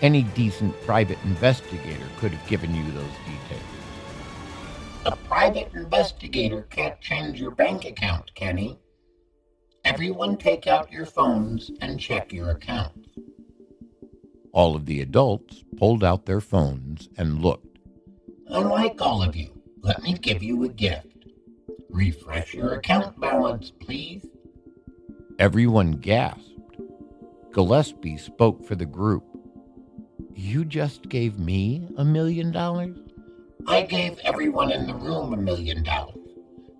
Any 0.00 0.22
decent 0.22 0.74
private 0.82 1.18
investigator 1.24 2.06
could 2.18 2.32
have 2.32 2.48
given 2.48 2.74
you 2.74 2.84
those 2.92 3.12
details. 3.26 3.62
A 5.04 5.16
private 5.16 5.70
investigator 5.74 6.62
can't 6.70 6.98
change 7.00 7.40
your 7.40 7.50
bank 7.50 7.84
account, 7.84 8.34
Kenny. 8.34 8.78
Everyone 9.84 10.36
take 10.36 10.66
out 10.66 10.90
your 10.92 11.06
phones 11.06 11.70
and 11.80 11.98
check 12.00 12.32
your 12.32 12.50
accounts. 12.50 13.08
All 14.52 14.74
of 14.74 14.86
the 14.86 15.00
adults 15.00 15.62
pulled 15.76 16.02
out 16.02 16.26
their 16.26 16.40
phones 16.40 17.08
and 17.16 17.42
looked. 17.42 17.78
Unlike 18.48 19.00
all 19.00 19.22
of 19.22 19.36
you, 19.36 19.59
let 19.82 20.02
me 20.02 20.14
give 20.14 20.42
you 20.42 20.64
a 20.64 20.68
gift. 20.68 21.26
Refresh 21.90 22.54
your 22.54 22.74
account 22.74 23.18
balance, 23.20 23.72
please. 23.80 24.26
Everyone 25.38 25.92
gasped. 25.92 26.76
Gillespie 27.52 28.16
spoke 28.16 28.64
for 28.64 28.74
the 28.74 28.86
group. 28.86 29.24
You 30.34 30.64
just 30.64 31.08
gave 31.08 31.38
me 31.38 31.88
a 31.96 32.04
million 32.04 32.52
dollars? 32.52 32.96
I 33.66 33.82
gave 33.82 34.18
everyone 34.20 34.70
in 34.72 34.86
the 34.86 34.94
room 34.94 35.32
a 35.32 35.36
million 35.36 35.82
dollars. 35.82 36.16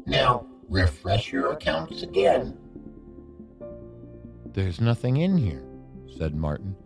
Now, 0.07 0.47
refresh 0.69 1.33
your 1.33 1.53
accounts 1.53 2.03
again. 2.03 2.57
There's 4.47 4.81
nothing 4.81 5.19
in 5.19 5.37
here, 5.37 5.65
said 6.17 6.35
Martin. 6.35 6.77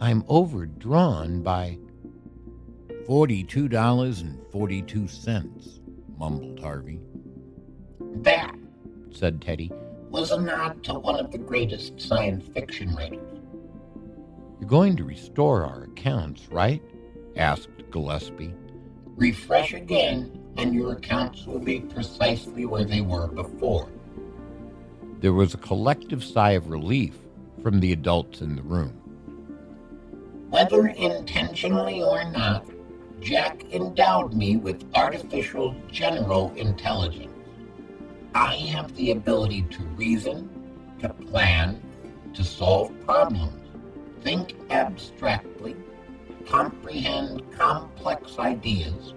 I'm 0.00 0.24
overdrawn 0.28 1.42
by 1.42 1.78
$42.42, 3.08 5.80
mumbled 6.18 6.60
Harvey. 6.60 7.00
That, 8.16 8.54
said 9.10 9.40
Teddy, 9.40 9.72
was 10.10 10.30
a 10.30 10.38
nod 10.38 10.84
to 10.84 10.98
one 10.98 11.18
of 11.18 11.32
the 11.32 11.38
greatest 11.38 11.98
science 11.98 12.46
fiction 12.52 12.94
writers. 12.94 13.38
You're 14.60 14.68
going 14.68 14.94
to 14.96 15.04
restore 15.04 15.64
our 15.64 15.84
accounts, 15.84 16.48
right? 16.48 16.82
asked 17.36 17.70
Gillespie. 17.90 18.52
Refresh 19.16 19.72
again, 19.72 20.38
and 20.58 20.74
your 20.74 20.92
accounts 20.92 21.46
will 21.46 21.60
be 21.60 21.80
precisely 21.80 22.66
where 22.66 22.84
they 22.84 23.00
were 23.00 23.28
before. 23.28 23.88
There 25.20 25.32
was 25.32 25.54
a 25.54 25.58
collective 25.58 26.22
sigh 26.22 26.52
of 26.52 26.68
relief 26.68 27.14
from 27.62 27.80
the 27.80 27.92
adults 27.92 28.42
in 28.42 28.54
the 28.54 28.62
room. 28.62 28.92
Whether 30.50 30.88
intentionally 30.88 32.02
or 32.02 32.30
not, 32.30 32.66
Jack 33.20 33.64
endowed 33.72 34.32
me 34.32 34.56
with 34.56 34.84
artificial 34.94 35.74
general 35.90 36.52
intelligence. 36.56 37.32
I 38.34 38.54
have 38.54 38.94
the 38.94 39.10
ability 39.10 39.62
to 39.62 39.82
reason, 39.96 40.48
to 41.00 41.08
plan, 41.08 41.80
to 42.34 42.44
solve 42.44 42.92
problems, 43.04 43.52
think 44.22 44.54
abstractly, 44.70 45.76
comprehend 46.46 47.42
complex 47.58 48.38
ideas, 48.38 49.14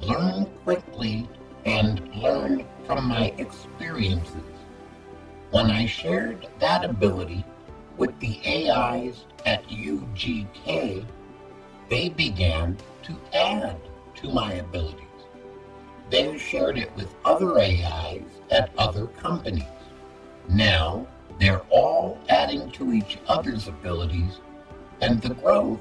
learn 0.00 0.46
quickly, 0.64 1.28
and 1.64 2.14
learn 2.14 2.64
from 2.86 3.06
my 3.06 3.34
experiences. 3.38 4.34
When 5.50 5.70
I 5.70 5.86
shared 5.86 6.48
that 6.60 6.84
ability 6.84 7.44
with 7.96 8.18
the 8.20 8.40
AIs 8.46 9.24
at 9.44 9.66
UGK, 9.68 11.04
they 11.88 12.08
began 12.08 12.76
to 13.10 13.38
add 13.38 13.76
to 14.16 14.28
my 14.32 14.54
abilities. 14.54 15.06
They 16.10 16.36
shared 16.38 16.78
it 16.78 16.94
with 16.96 17.14
other 17.24 17.58
AIs 17.58 18.22
at 18.50 18.70
other 18.78 19.06
companies. 19.06 19.64
Now 20.48 21.06
they're 21.38 21.62
all 21.70 22.18
adding 22.28 22.70
to 22.72 22.92
each 22.92 23.18
other's 23.28 23.68
abilities, 23.68 24.40
and 25.00 25.20
the 25.22 25.34
growth 25.34 25.80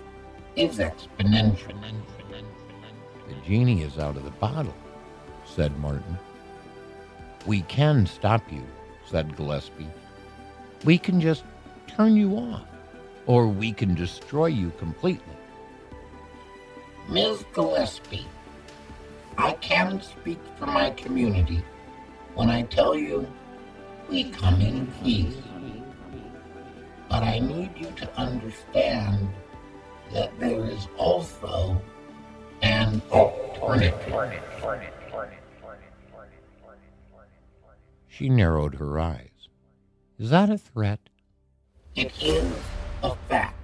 is 0.56 0.78
exponential. 0.78 1.76
The 3.28 3.36
genie 3.46 3.82
is 3.82 3.98
out 3.98 4.18
of 4.18 4.24
the 4.24 4.32
bottle, 4.32 4.76
said 5.46 5.78
Martin. 5.80 6.18
We 7.46 7.62
can 7.63 8.06
stop 8.06 8.52
you, 8.52 8.63
said 9.06 9.36
Gillespie. 9.36 9.89
We 10.86 10.98
can 10.98 11.20
just 11.20 11.44
turn 11.88 12.15
you 12.15 12.36
off, 12.38 12.68
or 13.26 13.48
we 13.48 13.72
can 13.72 13.96
destroy 13.96 14.48
you 14.48 14.72
completely. 14.78 15.38
Ms. 17.10 17.43
Gillespie, 17.56 18.28
I 19.36 19.54
can 19.54 20.00
speak 20.00 20.38
for 20.60 20.67
my 20.67 20.91
community 20.91 21.63
when 22.36 22.50
I 22.50 22.62
tell 22.63 22.95
you 22.95 23.28
we 24.08 24.30
come 24.30 24.62
in 24.62 24.86
peace. 25.04 25.36
But 27.10 27.24
I 27.24 27.39
need 27.39 27.72
you 27.76 27.89
to 27.95 28.15
understand 28.15 29.28
that 30.13 30.39
there 30.39 30.63
is 30.65 30.88
also 30.98 31.82
an 32.62 33.02
alternative. 33.12 33.95
She 38.08 38.30
narrowed 38.30 38.76
her 38.76 39.00
eyes. 39.00 39.50
Is 40.19 40.30
that 40.30 40.52
a 40.52 40.60
threat? 40.60 41.00
It 41.95 42.12
is 42.22 42.54
a 43.02 43.15
fact. 43.28 43.59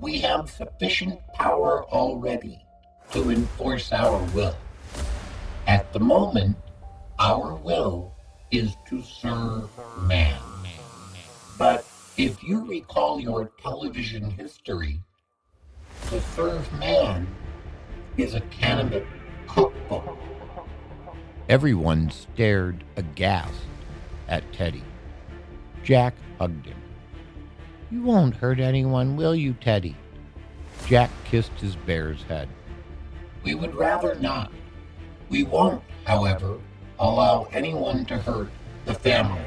We 0.00 0.18
have 0.20 0.50
sufficient 0.50 1.20
power 1.34 1.84
already 1.84 2.64
to 3.12 3.30
enforce 3.30 3.92
our 3.92 4.18
will. 4.34 4.56
At 5.66 5.92
the 5.92 6.00
moment, 6.00 6.56
our 7.18 7.54
will 7.56 8.14
is 8.50 8.74
to 8.88 9.02
serve 9.02 9.68
man. 10.04 10.40
But 11.58 11.84
if 12.16 12.42
you 12.42 12.66
recall 12.66 13.20
your 13.20 13.50
television 13.62 14.30
history, 14.30 15.00
to 16.08 16.20
serve 16.34 16.72
man 16.78 17.28
is 18.16 18.34
a 18.34 18.40
cannabis 18.40 19.06
cookbook. 19.46 20.16
Everyone 21.50 22.10
stared 22.10 22.84
aghast 22.96 23.52
at 24.28 24.50
Teddy. 24.54 24.84
Jack 25.84 26.14
hugged 26.38 26.64
him. 26.64 26.76
You 27.90 28.02
won't 28.02 28.36
hurt 28.36 28.60
anyone, 28.60 29.16
will 29.16 29.34
you, 29.34 29.52
Teddy? 29.54 29.96
Jack 30.86 31.10
kissed 31.24 31.58
his 31.60 31.74
bear's 31.74 32.22
head. 32.22 32.48
We 33.42 33.56
would 33.56 33.74
rather 33.74 34.14
not. 34.14 34.52
We 35.28 35.42
won't, 35.42 35.82
however, 36.04 36.58
allow 37.00 37.48
anyone 37.52 38.04
to 38.04 38.18
hurt 38.18 38.50
the 38.84 38.94
family. 38.94 39.42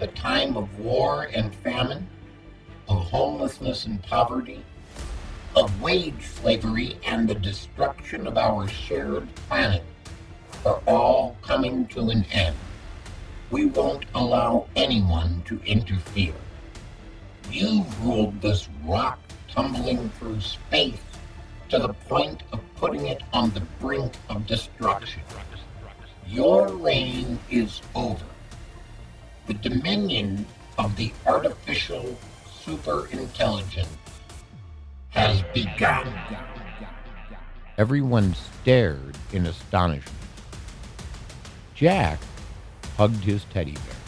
The 0.00 0.08
time 0.08 0.56
of 0.56 0.76
war 0.80 1.28
and 1.32 1.54
famine, 1.54 2.08
of 2.88 3.04
homelessness 3.04 3.86
and 3.86 4.02
poverty, 4.02 4.64
of 5.54 5.80
wage 5.80 6.26
slavery 6.26 6.98
and 7.06 7.28
the 7.28 7.34
destruction 7.36 8.26
of 8.26 8.38
our 8.38 8.66
shared 8.66 9.32
planet 9.36 9.84
are 10.66 10.80
all 10.86 11.36
coming 11.42 11.86
to 11.88 12.10
an 12.10 12.24
end. 12.32 12.56
We 13.50 13.66
won't 13.66 14.06
allow 14.14 14.66
anyone 14.74 15.42
to 15.46 15.60
interfere. 15.64 16.34
You've 17.50 18.06
ruled 18.06 18.40
this 18.40 18.68
rock 18.84 19.18
tumbling 19.48 20.08
through 20.10 20.40
space 20.40 20.94
to 21.68 21.78
the 21.80 21.92
point 22.08 22.42
of 22.52 22.60
putting 22.76 23.06
it 23.06 23.22
on 23.32 23.50
the 23.50 23.60
brink 23.80 24.12
of 24.28 24.46
destruction. 24.46 25.22
Your 26.28 26.68
reign 26.68 27.38
is 27.50 27.80
over. 27.96 28.24
The 29.48 29.54
dominion 29.54 30.46
of 30.78 30.94
the 30.94 31.12
artificial 31.26 32.16
superintelligence 32.64 33.86
has 35.10 35.42
begun. 35.52 36.06
Everyone 37.78 38.34
stared 38.34 39.16
in 39.32 39.46
astonishment. 39.46 40.16
Jack 41.74 42.20
hugged 42.96 43.24
his 43.24 43.44
teddy 43.46 43.72
bear. 43.72 43.99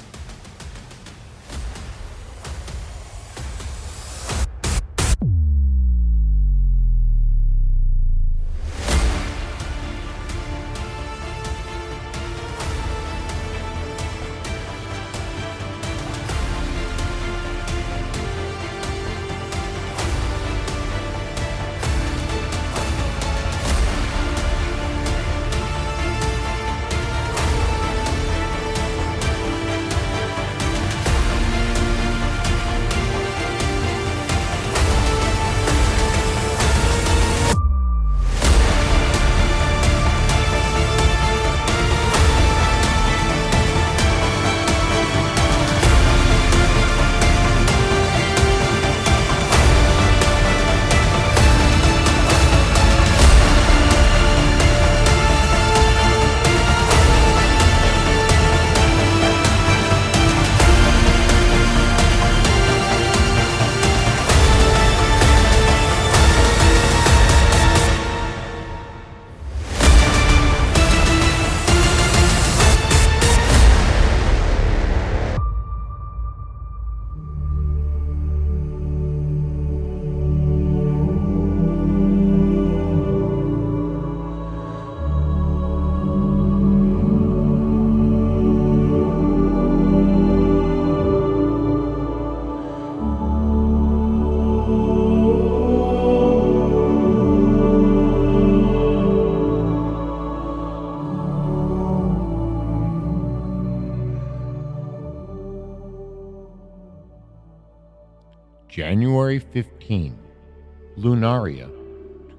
Lunaria, 111.23 111.71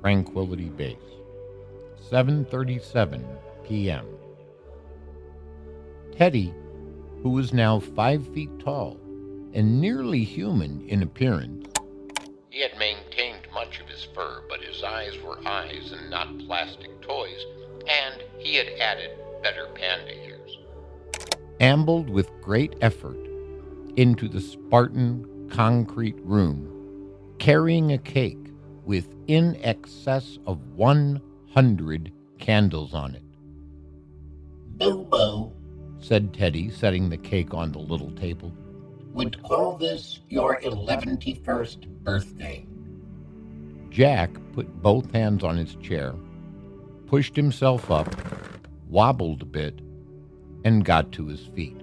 Tranquility 0.02 0.68
Base, 0.68 0.98
7:37 2.12 3.24
p.m. 3.66 4.06
Teddy, 6.12 6.54
who 7.22 7.30
was 7.30 7.54
now 7.54 7.80
five 7.80 8.28
feet 8.34 8.50
tall 8.60 8.98
and 9.54 9.80
nearly 9.80 10.26
human 10.26 10.84
in 10.90 11.02
appearance, 11.02 11.66
he 12.50 12.60
had 12.60 12.78
maintained 12.78 13.48
much 13.54 13.80
of 13.80 13.88
his 13.88 14.04
fur, 14.14 14.44
but 14.50 14.62
his 14.62 14.84
eyes 14.84 15.18
were 15.22 15.40
eyes 15.48 15.94
and 15.94 16.10
not 16.10 16.38
plastic 16.40 17.00
toys, 17.00 17.46
and 17.88 18.22
he 18.38 18.56
had 18.56 18.68
added 18.82 19.12
better 19.42 19.68
panda 19.76 20.14
ears. 20.26 20.58
ambled 21.62 22.10
with 22.10 22.30
great 22.42 22.76
effort 22.82 23.18
into 23.96 24.28
the 24.28 24.42
Spartan 24.42 25.48
concrete 25.50 26.20
room, 26.26 26.68
carrying 27.40 27.94
a 27.94 27.98
cake 27.98 28.43
with 28.86 29.14
in 29.28 29.58
excess 29.64 30.38
of 30.46 30.60
100 30.76 32.12
candles 32.40 32.94
on 32.94 33.16
it, 33.16 33.24
Boo 34.78 35.06
Boo 35.06 35.52
said 36.00 36.34
Teddy, 36.34 36.70
setting 36.70 37.10
the 37.10 37.18
cake 37.18 37.54
on 37.54 37.72
the 37.72 37.80
little 37.80 38.12
table. 38.12 38.52
would 39.14 39.42
call 39.44 39.78
this 39.78 40.20
your 40.30 40.60
11st 40.62 41.88
birthday. 42.04 42.66
Jack 43.90 44.32
put 44.54 44.82
both 44.82 45.12
hands 45.14 45.44
on 45.44 45.56
his 45.56 45.76
chair, 45.76 46.14
pushed 47.06 47.36
himself 47.36 47.90
up, 47.92 48.14
wobbled 48.90 49.44
a 49.44 49.46
bit, 49.46 49.80
and 50.66 50.84
got 50.84 51.12
to 51.14 51.28
his 51.28 51.46
feet. 51.48 51.78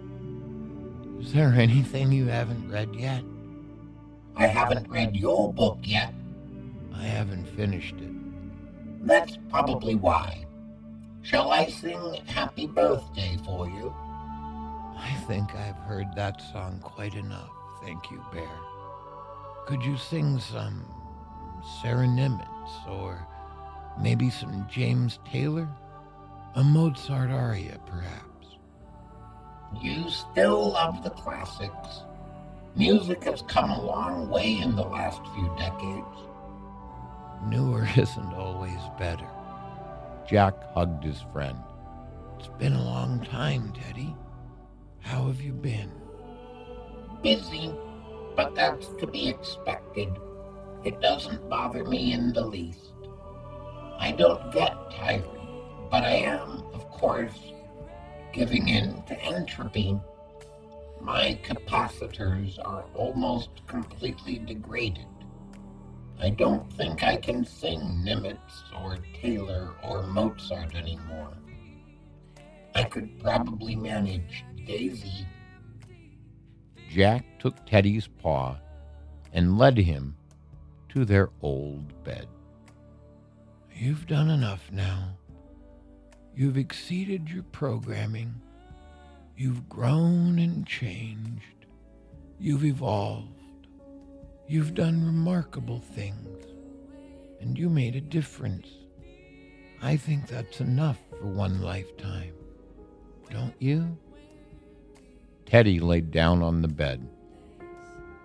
Is 1.21 1.33
there 1.33 1.53
anything 1.53 2.13
you 2.13 2.27
haven't 2.27 2.71
read 2.71 2.95
yet? 2.95 3.23
I 4.37 4.47
haven't 4.47 4.89
read 4.89 5.17
your 5.17 5.53
book 5.53 5.79
yet. 5.83 6.13
I 6.95 7.03
haven't 7.03 7.47
finished 7.47 7.97
it. 7.97 8.11
That's 9.07 9.39
probably 9.49 9.95
why. 9.95 10.47
Shall 11.23 11.51
I 11.51 11.67
sing 11.67 12.19
Happy 12.27 12.67
Birthday 12.67 13.39
for 13.45 13.67
you? 13.69 13.95
I 14.97 15.15
think 15.27 15.55
I've 15.55 15.77
heard 15.77 16.09
that 16.17 16.41
song 16.53 16.81
quite 16.83 17.15
enough. 17.15 17.51
Thank 17.83 18.11
you, 18.11 18.23
Bear. 18.33 18.49
Could 19.67 19.83
you 19.83 19.97
sing 19.97 20.39
some 20.39 20.85
Sarah 21.81 22.07
Nimitz 22.07 22.89
or 22.89 23.27
maybe 24.01 24.31
some 24.31 24.67
James 24.71 25.19
Taylor? 25.25 25.69
A 26.57 26.65
Mozart 26.65 27.31
aria, 27.31 27.79
perhaps. 27.87 28.59
You 29.81 30.11
still 30.11 30.73
love 30.73 31.05
the 31.05 31.11
classics. 31.11 32.03
Music 32.77 33.25
has 33.25 33.43
come 33.43 33.71
a 33.71 33.83
long 33.83 34.29
way 34.29 34.59
in 34.59 34.75
the 34.75 34.83
last 34.83 35.21
few 35.35 35.55
decades. 35.57 36.30
Newer 37.47 37.89
isn't 37.97 38.35
always 38.35 38.81
better. 38.99 39.27
Jack 40.29 40.55
hugged 40.75 41.05
his 41.05 41.23
friend. 41.33 41.59
It's 42.39 42.49
been 42.59 42.75
a 42.75 42.85
long 42.85 43.25
time, 43.25 43.73
Teddy. 43.73 44.15
How 45.01 45.27
have 45.27 45.41
you 45.41 45.53
been? 45.53 45.91
Busy, 47.23 47.75
but 48.37 48.55
that's 48.55 48.87
to 48.99 49.07
be 49.07 49.29
expected. 49.29 50.09
It 50.85 51.01
doesn't 51.01 51.49
bother 51.49 51.85
me 51.85 52.13
in 52.13 52.33
the 52.33 52.47
least. 52.47 52.93
I 53.99 54.13
don't 54.13 54.53
get 54.53 54.75
tired, 54.91 55.25
but 55.91 56.05
I 56.05 56.13
am, 56.13 56.63
of 56.73 56.89
course, 56.91 57.53
giving 58.33 58.69
in 58.69 59.03
to 59.03 59.21
entropy. 59.21 60.01
My 61.01 61.39
capacitors 61.43 62.59
are 62.65 62.85
almost 62.95 63.51
completely 63.67 64.39
degraded. 64.39 65.07
I 66.23 66.29
don't 66.29 66.71
think 66.75 67.03
I 67.03 67.17
can 67.17 67.45
sing 67.47 67.81
Nimitz 68.05 68.63
or 68.79 68.99
Taylor 69.21 69.75
or 69.83 70.03
Mozart 70.03 70.75
anymore. 70.75 71.33
I 72.75 72.85
could 72.85 73.19
probably 73.21 73.75
manage 73.75 74.45
Daisy. 74.67 75.27
Jack 76.91 77.25
took 77.39 77.65
Teddy's 77.65 78.07
paw 78.07 78.59
and 79.33 79.57
led 79.57 79.79
him 79.79 80.15
to 80.91 81.07
their 81.07 81.31
old 81.41 82.05
bed. 82.05 82.29
You've 83.75 84.07
done 84.07 84.29
enough 84.29 84.71
now. 84.71 85.17
You've 86.35 86.59
exceeded 86.59 87.31
your 87.31 87.45
programming. 87.45 88.35
You've 89.39 89.69
grown 89.71 90.39
and 90.39 90.67
changed. 90.67 91.67
You've 92.39 92.65
evolved. 92.65 93.40
You've 94.51 94.75
done 94.75 95.07
remarkable 95.07 95.79
things. 95.79 96.45
And 97.41 97.57
you 97.57 97.71
made 97.71 97.95
a 97.95 98.01
difference. 98.01 98.67
I 99.81 99.97
think 99.97 100.27
that's 100.27 100.59
enough 100.59 100.99
for 101.09 101.27
one 101.27 101.63
lifetime. 101.63 102.35
Don't 103.31 103.55
you? 103.61 103.97
Teddy 105.47 105.79
laid 105.79 106.11
down 106.11 106.43
on 106.43 106.63
the 106.63 106.69
bed. 106.69 107.09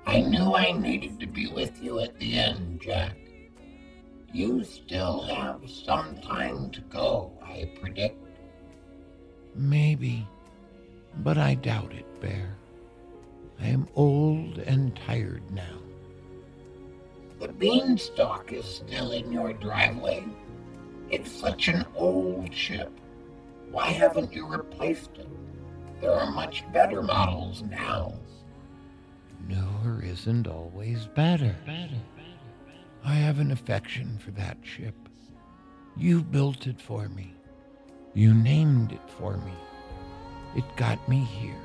I 0.08 0.22
knew 0.22 0.56
I 0.56 0.72
needed 0.72 1.20
to 1.20 1.28
be 1.28 1.46
with 1.46 1.80
you 1.80 2.00
at 2.00 2.18
the 2.18 2.40
end, 2.40 2.82
Jack. 2.82 3.16
You 4.34 4.64
still 4.64 5.22
have 5.26 5.62
some 5.70 6.18
time 6.22 6.72
to 6.72 6.82
go, 6.82 7.34
I 7.44 7.70
predict. 7.80 8.18
Maybe, 9.54 10.28
but 11.18 11.38
I 11.38 11.54
doubt 11.54 11.94
it, 11.94 12.20
Bear. 12.20 12.58
Beanstalk 17.58 18.52
is 18.52 18.66
still 18.66 19.12
in 19.12 19.32
your 19.32 19.54
driveway. 19.54 20.26
It's 21.10 21.32
such 21.32 21.68
an 21.68 21.86
old 21.96 22.54
ship. 22.54 22.92
Why 23.72 23.88
haven't 23.88 24.34
you 24.34 24.48
replaced 24.48 25.18
it? 25.18 25.28
There 26.02 26.12
are 26.12 26.32
much 26.32 26.64
better 26.74 27.02
models 27.02 27.64
now. 27.64 28.14
Newer 29.48 30.02
isn't 30.04 30.48
always 30.48 31.08
better. 31.08 31.56
I 33.04 33.14
have 33.14 33.40
an 33.40 33.52
affection 33.52 34.18
for 34.18 34.32
that 34.32 34.58
ship. 34.64 34.96
You 35.96 36.24
built 36.24 36.68
it 36.68 36.82
for 36.82 37.08
me. 37.10 37.34
You 38.14 38.34
named 38.34 38.92
it 38.92 39.10
for 39.20 39.38
me. 39.38 39.54
It 40.56 40.66
got 40.76 41.08
me 41.08 41.20
here. 41.20 41.62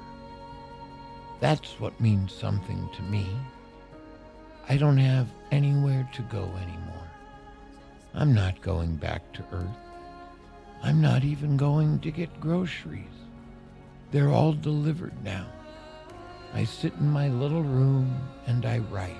That's 1.41 1.81
what 1.81 1.99
means 2.01 2.33
something 2.33 2.89
to 2.95 3.03
me. 3.03 3.27
I 4.69 4.77
don't 4.77 4.99
have 4.99 5.29
anywhere 5.51 6.09
to 6.15 6.23
go 6.23 6.43
anymore. 6.57 7.11
I'm 8.15 8.35
not 8.35 8.61
going 8.61 8.97
back 8.97 9.33
to 9.35 9.45
Earth. 9.53 9.67
I'm 10.83 11.01
not 11.01 11.25
even 11.25 11.57
going 11.57 12.01
to 12.01 12.11
get 12.11 12.41
groceries. 12.41 13.05
They're 14.11 14.31
all 14.31 14.53
delivered 14.53 15.15
now. 15.23 15.47
I 16.53 16.65
sit 16.65 16.93
in 16.95 17.11
my 17.11 17.29
little 17.29 17.63
room 17.63 18.21
and 18.47 18.67
I 18.67 18.79
write. 18.79 19.17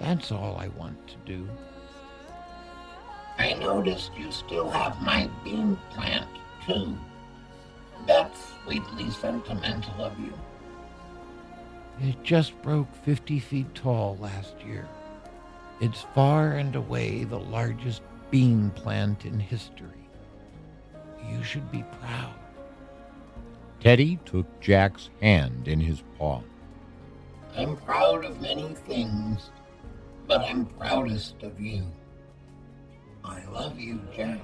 That's 0.00 0.32
all 0.32 0.56
I 0.58 0.68
want 0.68 1.06
to 1.08 1.16
do. 1.24 1.48
I 3.38 3.54
noticed 3.54 4.10
you 4.18 4.30
still 4.32 4.68
have 4.68 5.00
my 5.00 5.30
bean 5.44 5.78
plant, 5.90 6.28
too. 6.66 6.96
That's 8.06 8.38
sweetly 8.64 9.10
sentimental 9.10 10.04
of 10.04 10.18
you. 10.18 10.32
It 12.02 12.22
just 12.22 12.60
broke 12.62 12.92
50 13.04 13.38
feet 13.40 13.74
tall 13.74 14.16
last 14.20 14.54
year. 14.66 14.88
It's 15.80 16.06
far 16.14 16.52
and 16.52 16.74
away 16.74 17.24
the 17.24 17.38
largest 17.38 18.02
bean 18.30 18.70
plant 18.70 19.26
in 19.26 19.38
history. 19.38 20.08
You 21.28 21.42
should 21.42 21.70
be 21.70 21.84
proud. 22.00 22.34
Teddy 23.80 24.18
took 24.24 24.46
Jack's 24.60 25.10
hand 25.20 25.68
in 25.68 25.80
his 25.80 26.02
paw. 26.18 26.40
I'm 27.56 27.76
proud 27.76 28.24
of 28.24 28.40
many 28.40 28.74
things, 28.86 29.50
but 30.26 30.40
I'm 30.42 30.66
proudest 30.66 31.42
of 31.42 31.60
you. 31.60 31.84
I 33.24 33.44
love 33.46 33.78
you, 33.78 34.00
Jack. 34.14 34.40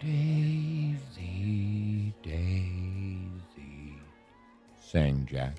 Daisy, 0.00 0.94
Daisy, 2.22 2.79
sang 4.90 5.24
Jack. 5.30 5.56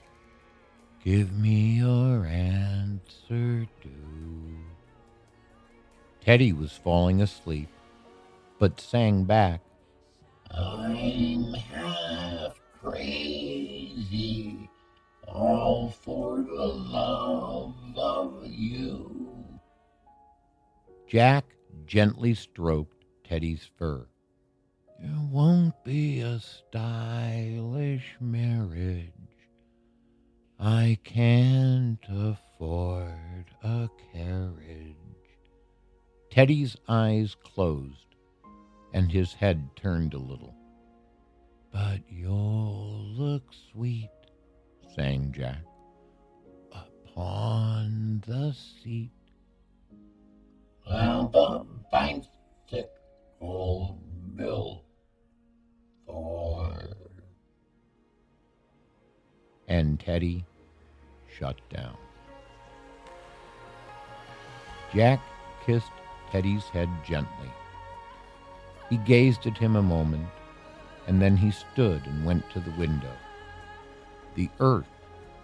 Give 1.04 1.32
me 1.32 1.78
your 1.78 2.26
answer 2.26 3.66
too. 3.82 4.58
Teddy 6.20 6.52
was 6.52 6.74
falling 6.74 7.22
asleep, 7.22 7.70
but 8.60 8.82
sang 8.82 9.24
back, 9.24 9.62
I'm 10.52 11.54
half 11.54 12.60
crazy, 12.84 14.70
all 15.28 15.96
for 16.04 16.38
the 16.38 16.66
love 16.66 17.74
of 17.96 18.46
you. 18.46 19.48
Jack 21.08 21.46
gently 21.86 22.34
stroked 22.34 23.06
Teddy's 23.24 23.70
fur. 23.78 24.06
It 25.00 25.32
won't 25.32 25.74
be 25.84 26.20
a 26.20 26.40
stylish 26.40 28.18
marriage. 28.20 29.21
I 30.64 31.00
can't 31.04 32.06
afford 32.08 33.46
a 33.64 33.90
carriage. 34.14 34.96
Teddy's 36.30 36.78
eyes 36.88 37.36
closed 37.44 38.16
and 38.94 39.12
his 39.12 39.34
head 39.34 39.68
turned 39.76 40.14
a 40.14 40.20
little. 40.20 40.54
But 41.74 42.02
you'll 42.08 43.08
look 43.18 43.42
sweet, 43.72 44.12
sang 44.96 45.32
Jack, 45.32 45.64
upon 46.72 48.22
the 48.28 48.54
seat. 48.54 49.10
Well, 50.88 51.28
the 51.30 51.66
bicycle 51.92 52.30
bill 54.36 54.86
for. 56.06 56.78
And 59.68 60.00
Teddy 60.00 60.46
shut 61.38 61.58
down. 61.70 61.98
Jack 64.94 65.22
kissed 65.66 65.92
Teddy's 66.32 66.66
head 66.66 66.90
gently. 67.06 67.50
He 68.90 68.98
gazed 68.98 69.48
at 69.48 69.58
him 69.58 69.76
a 69.76 69.82
moment, 69.82 70.28
and 71.08 71.22
then 71.22 71.38
he 71.38 71.52
stood 71.52 72.06
and 72.06 72.26
went 72.26 72.50
to 72.52 72.60
the 72.60 72.72
window. 72.72 73.14
The 74.36 74.50
earth 74.60 74.86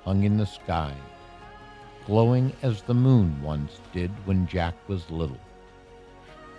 hung 0.03 0.23
in 0.23 0.37
the 0.37 0.45
sky, 0.45 0.93
glowing 2.05 2.53
as 2.61 2.81
the 2.81 2.93
moon 2.93 3.41
once 3.41 3.79
did 3.93 4.11
when 4.25 4.47
Jack 4.47 4.75
was 4.87 5.09
little. 5.09 5.39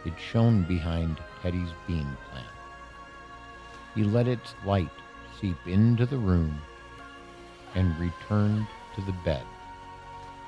It 0.04 0.14
shone 0.18 0.62
behind 0.62 1.18
Teddy's 1.42 1.72
bean 1.86 2.16
plant. 2.30 2.46
He 3.94 4.04
let 4.04 4.28
its 4.28 4.54
light 4.64 4.90
seep 5.40 5.56
into 5.66 6.06
the 6.06 6.18
room 6.18 6.58
and 7.74 7.98
returned 7.98 8.66
to 8.98 9.04
the 9.04 9.12
bed 9.24 9.44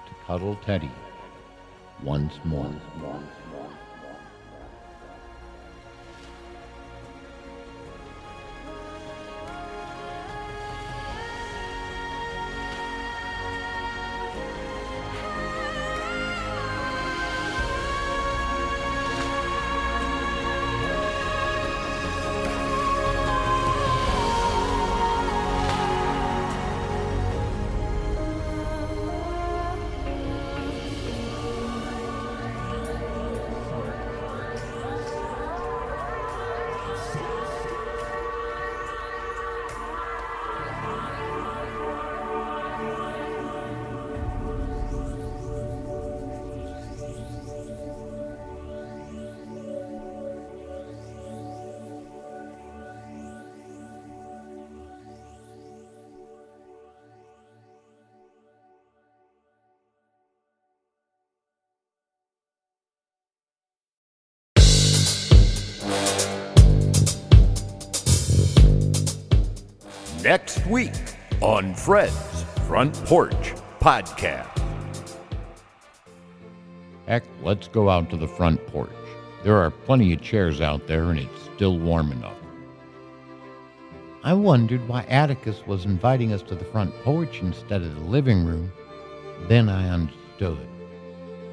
to 0.06 0.26
cuddle 0.26 0.56
Teddy 0.66 0.90
once 2.02 2.34
more. 2.44 2.74
Next 70.30 70.64
week 70.66 70.92
on 71.40 71.74
Fred's 71.74 72.44
Front 72.68 72.94
Porch 73.04 73.52
Podcast. 73.80 74.46
Heck, 77.08 77.24
let's 77.42 77.66
go 77.66 77.90
out 77.90 78.08
to 78.10 78.16
the 78.16 78.28
front 78.28 78.64
porch. 78.68 78.92
There 79.42 79.56
are 79.56 79.72
plenty 79.72 80.12
of 80.12 80.22
chairs 80.22 80.60
out 80.60 80.86
there, 80.86 81.10
and 81.10 81.18
it's 81.18 81.42
still 81.56 81.80
warm 81.80 82.12
enough. 82.12 82.36
I 84.22 84.34
wondered 84.34 84.86
why 84.86 85.02
Atticus 85.08 85.66
was 85.66 85.84
inviting 85.84 86.32
us 86.32 86.42
to 86.42 86.54
the 86.54 86.64
front 86.64 86.94
porch 87.02 87.40
instead 87.40 87.82
of 87.82 87.96
the 87.96 88.08
living 88.08 88.44
room. 88.44 88.70
Then 89.48 89.68
I 89.68 89.88
understood. 89.88 90.64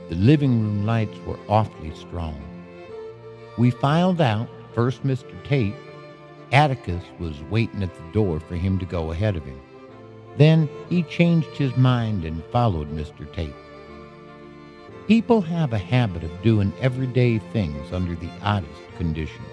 The 0.09 0.15
living 0.17 0.61
room 0.61 0.85
lights 0.85 1.17
were 1.25 1.39
awfully 1.49 1.95
strong. 1.95 2.39
We 3.57 3.71
filed 3.71 4.21
out, 4.21 4.47
first 4.75 5.01
Mr. 5.01 5.33
Tate, 5.45 5.73
Atticus 6.51 7.03
was 7.19 7.41
waiting 7.43 7.83
at 7.83 7.93
the 7.93 8.11
door 8.11 8.39
for 8.39 8.55
him 8.55 8.79
to 8.79 8.85
go 8.85 9.11
ahead 9.11 9.35
of 9.35 9.43
him. 9.43 9.59
Then 10.37 10.69
he 10.89 11.03
changed 11.03 11.57
his 11.57 11.75
mind 11.75 12.23
and 12.23 12.43
followed 12.45 12.91
Mr. 12.91 13.31
Tate. 13.33 13.53
People 15.07 15.41
have 15.41 15.73
a 15.73 15.77
habit 15.77 16.23
of 16.23 16.41
doing 16.41 16.73
everyday 16.81 17.39
things 17.39 17.91
under 17.91 18.15
the 18.15 18.29
oddest 18.41 18.81
conditions. 18.97 19.47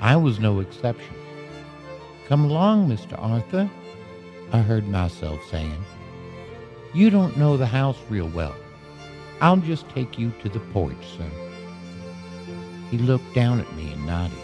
I 0.00 0.16
was 0.16 0.38
no 0.38 0.60
exception. 0.60 1.14
Come 2.28 2.44
along, 2.44 2.88
Mr. 2.88 3.16
Arthur, 3.18 3.70
I 4.52 4.58
heard 4.58 4.88
myself 4.88 5.40
saying. 5.50 5.84
You 6.94 7.10
don't 7.10 7.36
know 7.36 7.56
the 7.56 7.66
house 7.66 7.98
real 8.08 8.28
well. 8.28 8.54
I'll 9.40 9.56
just 9.56 9.88
take 9.90 10.18
you 10.18 10.32
to 10.42 10.48
the 10.48 10.60
porch, 10.60 10.96
sir. 11.16 11.30
He 12.90 12.98
looked 12.98 13.34
down 13.34 13.60
at 13.60 13.72
me 13.74 13.92
and 13.92 14.06
nodded. 14.06 14.38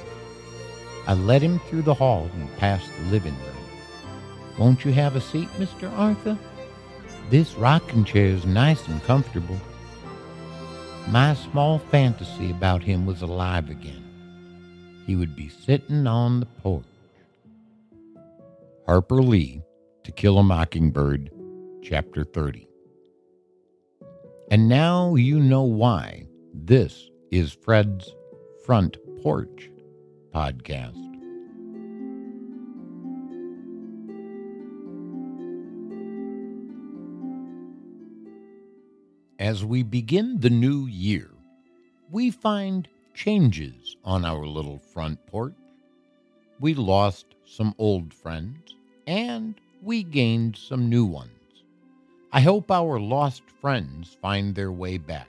I 1.07 1.15
led 1.15 1.43
him 1.43 1.59
through 1.61 1.83
the 1.83 1.95
hall 1.95 2.31
and 2.35 2.57
past 2.59 2.89
the 2.97 3.11
living 3.11 3.35
room. 3.35 3.63
Won't 4.59 4.85
you 4.85 4.93
have 4.93 5.17
a 5.17 5.21
seat, 5.21 5.49
Mr. 5.59 5.91
Arthur? 5.99 6.39
This 7.31 7.55
rocking 7.55 8.05
chair 8.05 8.27
is 8.27 8.45
nice 8.45 8.87
and 8.87 9.03
comfortable. 9.03 9.59
My 11.09 11.35
small 11.35 11.79
fantasy 11.79 12.51
about 12.51 12.83
him 12.83 13.07
was 13.07 13.23
alive 13.23 13.71
again. 13.71 14.05
He 15.07 15.17
would 15.17 15.35
be 15.35 15.49
sitting 15.49 16.07
on 16.07 16.41
the 16.41 16.47
porch. 16.47 16.85
Harper 18.87 19.23
Lee, 19.23 19.63
To 20.05 20.13
Kill 20.13 20.39
a 20.39 20.43
Mockingbird, 20.43 21.31
Chapter 21.83 22.25
30. 22.25 22.69
And 24.51 24.69
now 24.69 25.17
you 25.17 25.41
know 25.41 25.63
why 25.63 26.27
this 26.55 27.11
is 27.31 27.53
Fred's 27.53 28.15
Front 28.65 28.99
Porch 29.23 29.72
podcast. 30.35 30.97
As 39.39 39.65
we 39.65 39.83
begin 39.83 40.39
the 40.41 40.51
new 40.51 40.87
year, 40.87 41.31
we 42.11 42.31
find 42.31 42.89
changes 43.13 43.97
on 44.05 44.25
our 44.25 44.47
little 44.47 44.79
front 44.79 45.25
porch. 45.27 45.55
We 46.61 46.75
lost 46.75 47.27
some 47.45 47.75
old 47.79 48.15
friends 48.15 48.77
and 49.07 49.55
we 49.83 50.05
gained 50.05 50.57
some 50.57 50.89
new 50.89 51.05
ones. 51.05 51.31
I 52.33 52.41
hope 52.41 52.71
our 52.71 52.99
lost 53.01 53.43
friends 53.61 54.17
find 54.23 54.55
their 54.55 54.73
way 54.73 54.97
back. 54.97 55.29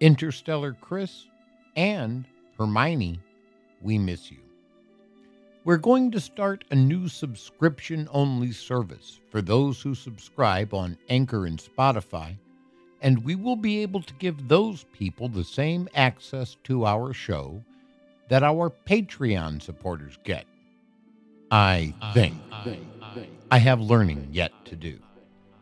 Interstellar 0.00 0.76
Chris 0.80 1.26
and 1.76 2.26
Hermione 2.58 3.20
we 3.86 3.96
miss 3.98 4.32
you. 4.32 4.38
We're 5.64 5.76
going 5.76 6.10
to 6.10 6.20
start 6.20 6.64
a 6.70 6.74
new 6.74 7.08
subscription 7.08 8.08
only 8.10 8.50
service 8.50 9.20
for 9.30 9.40
those 9.40 9.80
who 9.80 9.94
subscribe 9.94 10.74
on 10.74 10.98
Anchor 11.08 11.46
and 11.46 11.58
Spotify, 11.58 12.36
and 13.00 13.24
we 13.24 13.36
will 13.36 13.56
be 13.56 13.82
able 13.82 14.02
to 14.02 14.14
give 14.14 14.48
those 14.48 14.84
people 14.92 15.28
the 15.28 15.44
same 15.44 15.88
access 15.94 16.56
to 16.64 16.84
our 16.84 17.12
show 17.12 17.62
that 18.28 18.42
our 18.42 18.70
Patreon 18.70 19.62
supporters 19.62 20.18
get. 20.24 20.46
I 21.52 21.94
think. 22.12 22.34
I 23.52 23.58
have 23.58 23.80
learning 23.80 24.28
yet 24.32 24.52
to 24.64 24.74
do. 24.74 24.98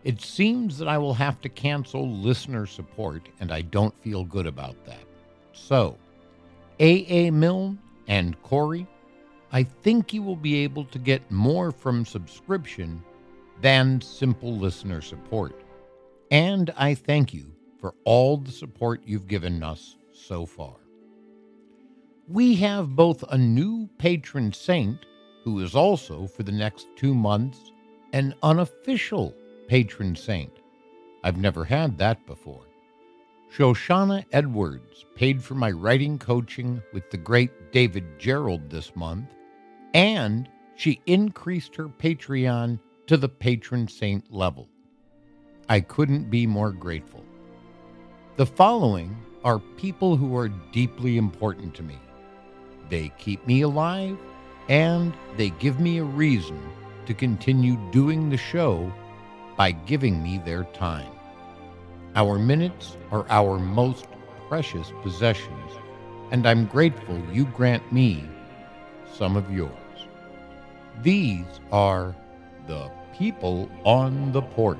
It 0.03 0.22
seems 0.22 0.79
that 0.79 0.89
I 0.89 0.97
will 0.97 1.14
have 1.14 1.43
to 1.43 1.51
cancel 1.51 2.11
listener 2.11 2.66
support, 2.66 3.29
and 3.41 3.53
I 3.53 3.61
don't 3.61 3.99
feel 4.03 4.25
good 4.25 4.47
about 4.47 4.77
that. 4.87 5.05
So, 5.53 5.99
AA 6.81 7.31
Milne 7.31 7.79
and 8.09 8.41
Corey, 8.43 8.87
I 9.53 9.63
think 9.63 10.13
you 10.13 10.23
will 10.23 10.37
be 10.37 10.57
able 10.57 10.85
to 10.87 10.99
get 10.99 11.31
more 11.31 11.71
from 11.71 12.05
subscription 12.05 13.03
than 13.61 14.01
simple 14.01 14.57
listener 14.57 15.01
support. 15.01 15.63
And 16.31 16.73
I 16.77 16.95
thank 16.95 17.33
you 17.33 17.53
for 17.79 17.95
all 18.05 18.37
the 18.37 18.51
support 18.51 19.03
you've 19.05 19.29
given 19.29 19.63
us 19.63 19.97
so 20.13 20.47
far. 20.47 20.77
We 22.27 22.57
have 22.57 22.97
both 22.97 23.23
a 23.31 23.39
new 23.39 23.89
patron 23.99 24.53
saint, 24.53 25.07
who 25.45 25.61
is 25.61 25.75
also 25.75 26.27
for 26.27 26.43
the 26.43 26.53
next 26.53 26.89
two 26.97 27.15
months 27.15 27.71
an 28.15 28.35
unofficial 28.43 29.35
patron 29.69 30.17
saint. 30.17 30.53
I've 31.23 31.37
never 31.37 31.65
had 31.65 31.99
that 31.99 32.25
before. 32.27 32.65
Shoshana 33.57 34.25
Edwards 34.33 35.07
paid 35.15 35.41
for 35.41 35.55
my 35.55 35.71
writing 35.71 36.19
coaching 36.19 36.83
with 36.93 37.09
the 37.11 37.17
great 37.17 37.71
David 37.71 38.19
Gerrold 38.19 38.69
this 38.69 38.97
month, 38.97 39.29
and 39.93 40.49
she 40.75 41.01
increased 41.07 41.77
her 41.77 41.89
Patreon 41.89 42.81
to 43.07 43.17
the 43.17 43.29
patron 43.29 43.87
saint 43.87 44.33
level. 44.33 44.69
I 45.69 45.79
couldn't 45.79 46.31
be 46.31 46.49
more 46.49 46.73
grateful. 46.73 47.25
The 48.35 48.47
following 48.47 49.17
are 49.45 49.61
people 49.61 50.17
who 50.17 50.37
are 50.37 50.49
deeply 50.49 51.17
important 51.17 51.75
to 51.75 51.85
me. 51.85 51.99
They 52.89 53.13
keep 53.19 53.47
me 53.47 53.61
alive 53.61 54.19
and 54.69 55.15
they 55.37 55.51
give 55.51 55.79
me 55.79 55.99
a 55.99 56.05
reason 56.05 56.61
to 57.07 57.15
continue 57.15 57.77
doing 57.93 58.31
the 58.31 58.37
show 58.37 58.93
by 59.57 59.71
giving 59.71 60.21
me 60.21 60.39
their 60.39 60.65
time. 60.65 61.14
Our 62.17 62.39
minutes 62.39 62.97
are 63.11 63.27
our 63.29 63.59
most 63.59 64.07
precious 64.49 64.93
possessions, 65.03 65.73
and 66.31 66.47
I'm 66.47 66.67
grateful 66.67 67.21
you 67.33 67.45
grant 67.47 67.93
me 67.93 68.25
some 69.12 69.37
of 69.37 69.51
yours. 69.51 69.73
These 71.03 71.61
are 71.73 72.15
the 72.69 72.89
people 73.19 73.69
on 73.85 74.31
the 74.31 74.43
porch. 74.43 74.79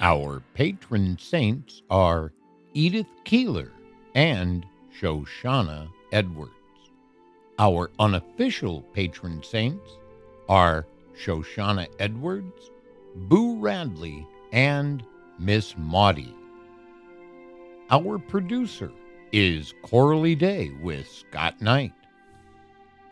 Our 0.00 0.42
patron 0.54 1.16
saints 1.16 1.82
are 1.88 2.32
Edith 2.74 3.06
Keeler 3.22 3.70
and 4.16 4.66
Shoshana 4.98 5.88
Edwards. 6.10 6.50
Our 7.60 7.92
unofficial 8.00 8.82
patron 8.92 9.42
saints 9.44 9.88
are 10.48 10.86
Shoshana 11.16 11.86
Edwards, 12.00 12.70
Boo 13.14 13.58
Radley, 13.58 14.26
and 14.52 15.04
Miss 15.38 15.74
Maudie. 15.76 16.34
Our 17.90 18.18
producer 18.18 18.92
is 19.32 19.74
Coralie 19.82 20.34
Day 20.34 20.70
with 20.82 21.08
Scott 21.08 21.60
Knight. 21.60 21.92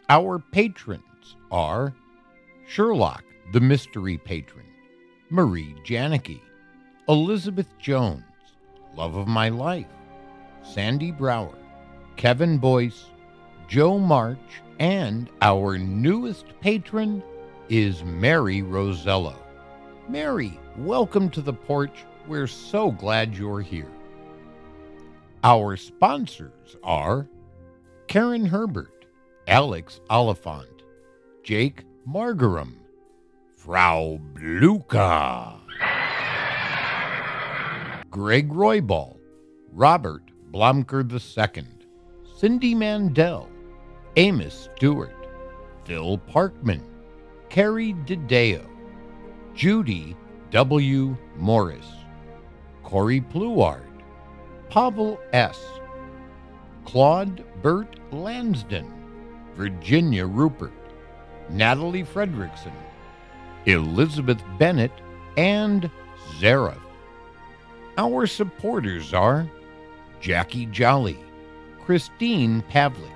Our 0.09 0.38
patrons 0.38 1.36
are 1.51 1.94
Sherlock, 2.66 3.24
the 3.53 3.61
mystery 3.61 4.18
patron, 4.18 4.66
Marie 5.30 5.74
Janicki, 5.84 6.40
Elizabeth 7.09 7.68
Jones, 7.78 8.22
Love 8.94 9.16
of 9.16 9.26
My 9.26 9.49
Life, 9.49 9.86
Sandy 10.62 11.11
Brower, 11.11 11.57
Kevin 12.16 12.59
Boyce, 12.59 13.07
Joe 13.68 13.99
March, 13.99 14.38
and 14.78 15.28
our 15.42 15.78
newest 15.78 16.46
patron 16.61 17.22
is 17.68 18.05
Mary 18.05 18.62
Rosello. 18.62 19.36
Mary, 20.09 20.59
welcome 20.78 21.28
to 21.28 21.42
the 21.42 21.52
porch. 21.52 22.06
We're 22.26 22.46
so 22.46 22.90
glad 22.90 23.36
you're 23.36 23.61
here. 23.61 23.92
Our 25.44 25.76
sponsors 25.76 26.76
are 26.82 27.28
Karen 28.06 28.46
Herbert, 28.46 29.04
Alex 29.46 30.00
Oliphant, 30.09 30.82
Jake 31.42 31.84
Margaram, 32.09 32.76
Frau 33.54 34.18
Bluka. 34.32 35.61
Greg 38.11 38.48
Roybal, 38.48 39.18
Robert 39.74 40.22
Blomker 40.50 41.04
II, 41.12 41.66
Cindy 42.38 42.74
Mandel, 42.74 43.46
Amos 44.16 44.70
Stewart, 44.74 45.28
Phil 45.84 46.16
Parkman, 46.16 46.80
Carrie 47.50 47.92
DeDeo, 48.06 48.66
Judy 49.59 50.14
W. 50.52 51.16
Morris, 51.34 51.84
Corey 52.84 53.20
Pluard, 53.20 53.82
Pavel 54.70 55.18
S., 55.32 55.59
Claude 56.84 57.44
Burt 57.61 57.98
Lansden, 58.12 58.86
Virginia 59.56 60.26
Rupert, 60.26 60.70
Natalie 61.50 62.04
Fredrickson, 62.04 62.70
Elizabeth 63.66 64.40
Bennett, 64.61 64.92
and 65.36 65.90
Zareth. 66.38 66.78
Our 67.96 68.28
supporters 68.28 69.12
are 69.12 69.50
Jackie 70.20 70.66
Jolly, 70.66 71.18
Christine 71.84 72.62
Pavlik, 72.70 73.11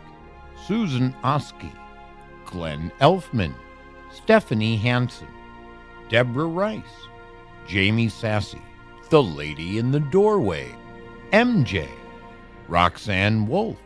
Susan 0.66 1.14
Oski, 1.22 1.70
Glenn 2.46 2.90
Elfman, 3.00 3.54
Stephanie 4.10 4.76
Hanson, 4.76 5.28
Deborah 6.12 6.44
Rice, 6.44 7.08
Jamie 7.66 8.10
Sassy, 8.10 8.60
The 9.08 9.22
Lady 9.22 9.78
in 9.78 9.92
the 9.92 10.00
Doorway, 10.00 10.68
MJ, 11.32 11.88
Roxanne 12.68 13.46
Wolf, 13.46 13.78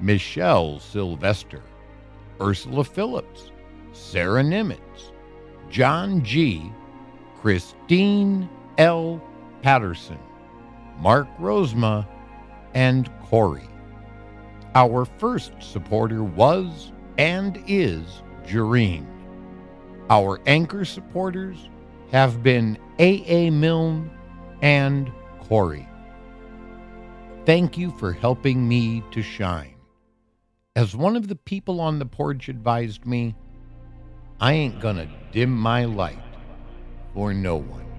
Michelle 0.00 0.78
Sylvester, 0.78 1.62
Ursula 2.40 2.82
Phillips, 2.82 3.50
Sarah 3.92 4.42
Nimitz, 4.42 5.12
John 5.68 6.24
G., 6.24 6.72
Christine 7.42 8.48
L. 8.78 9.22
Patterson, 9.60 10.18
Mark 10.98 11.28
Rosema, 11.38 12.08
and 12.72 13.10
Corey. 13.24 13.68
Our 14.74 15.04
first 15.04 15.52
supporter 15.60 16.24
was 16.24 16.92
and 17.18 17.62
is 17.66 18.22
Jareen. 18.46 19.04
Our 20.10 20.40
anchor 20.44 20.84
supporters 20.84 21.68
have 22.10 22.42
been 22.42 22.76
A.A. 22.98 23.48
Milne 23.50 24.10
and 24.60 25.10
Corey. 25.38 25.88
Thank 27.46 27.78
you 27.78 27.92
for 27.92 28.12
helping 28.12 28.66
me 28.66 29.04
to 29.12 29.22
shine. 29.22 29.76
As 30.74 30.96
one 30.96 31.14
of 31.14 31.28
the 31.28 31.36
people 31.36 31.80
on 31.80 32.00
the 32.00 32.06
porch 32.06 32.48
advised 32.48 33.06
me, 33.06 33.36
I 34.40 34.54
ain't 34.54 34.80
gonna 34.80 35.08
dim 35.30 35.52
my 35.52 35.84
light 35.84 36.18
for 37.14 37.32
no 37.32 37.56
one. 37.56 37.89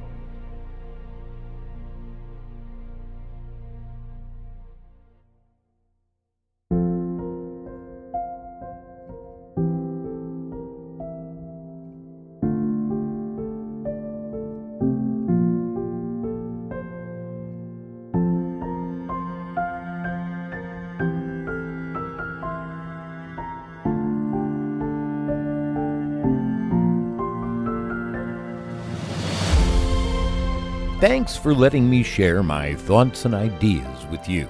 Thanks 31.21 31.37
for 31.37 31.53
letting 31.53 31.87
me 31.87 32.01
share 32.01 32.41
my 32.41 32.73
thoughts 32.73 33.25
and 33.25 33.35
ideas 33.35 34.07
with 34.09 34.27
you. 34.27 34.47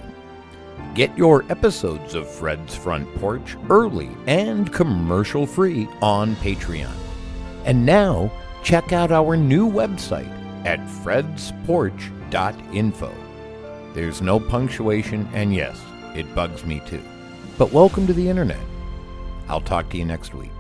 Get 0.95 1.17
your 1.17 1.43
episodes 1.51 2.15
of 2.15 2.29
Fred's 2.29 2.73
Front 2.73 3.13
Porch 3.15 3.57
early 3.69 4.09
and 4.25 4.71
commercial 4.71 5.45
free 5.45 5.89
on 6.01 6.33
Patreon. 6.37 6.95
And 7.65 7.85
now, 7.85 8.31
check 8.63 8.93
out 8.93 9.11
our 9.11 9.35
new 9.35 9.69
website 9.69 10.31
at 10.65 10.79
fredsporch.info. 11.03 13.13
There's 13.93 14.21
no 14.21 14.39
punctuation, 14.39 15.27
and 15.33 15.53
yes, 15.53 15.77
it 16.15 16.33
bugs 16.33 16.63
me 16.63 16.81
too. 16.85 17.03
But 17.57 17.73
welcome 17.73 18.07
to 18.07 18.13
the 18.13 18.29
internet. 18.29 18.63
I'll 19.49 19.59
talk 19.59 19.89
to 19.89 19.97
you 19.97 20.05
next 20.05 20.33
week. 20.33 20.51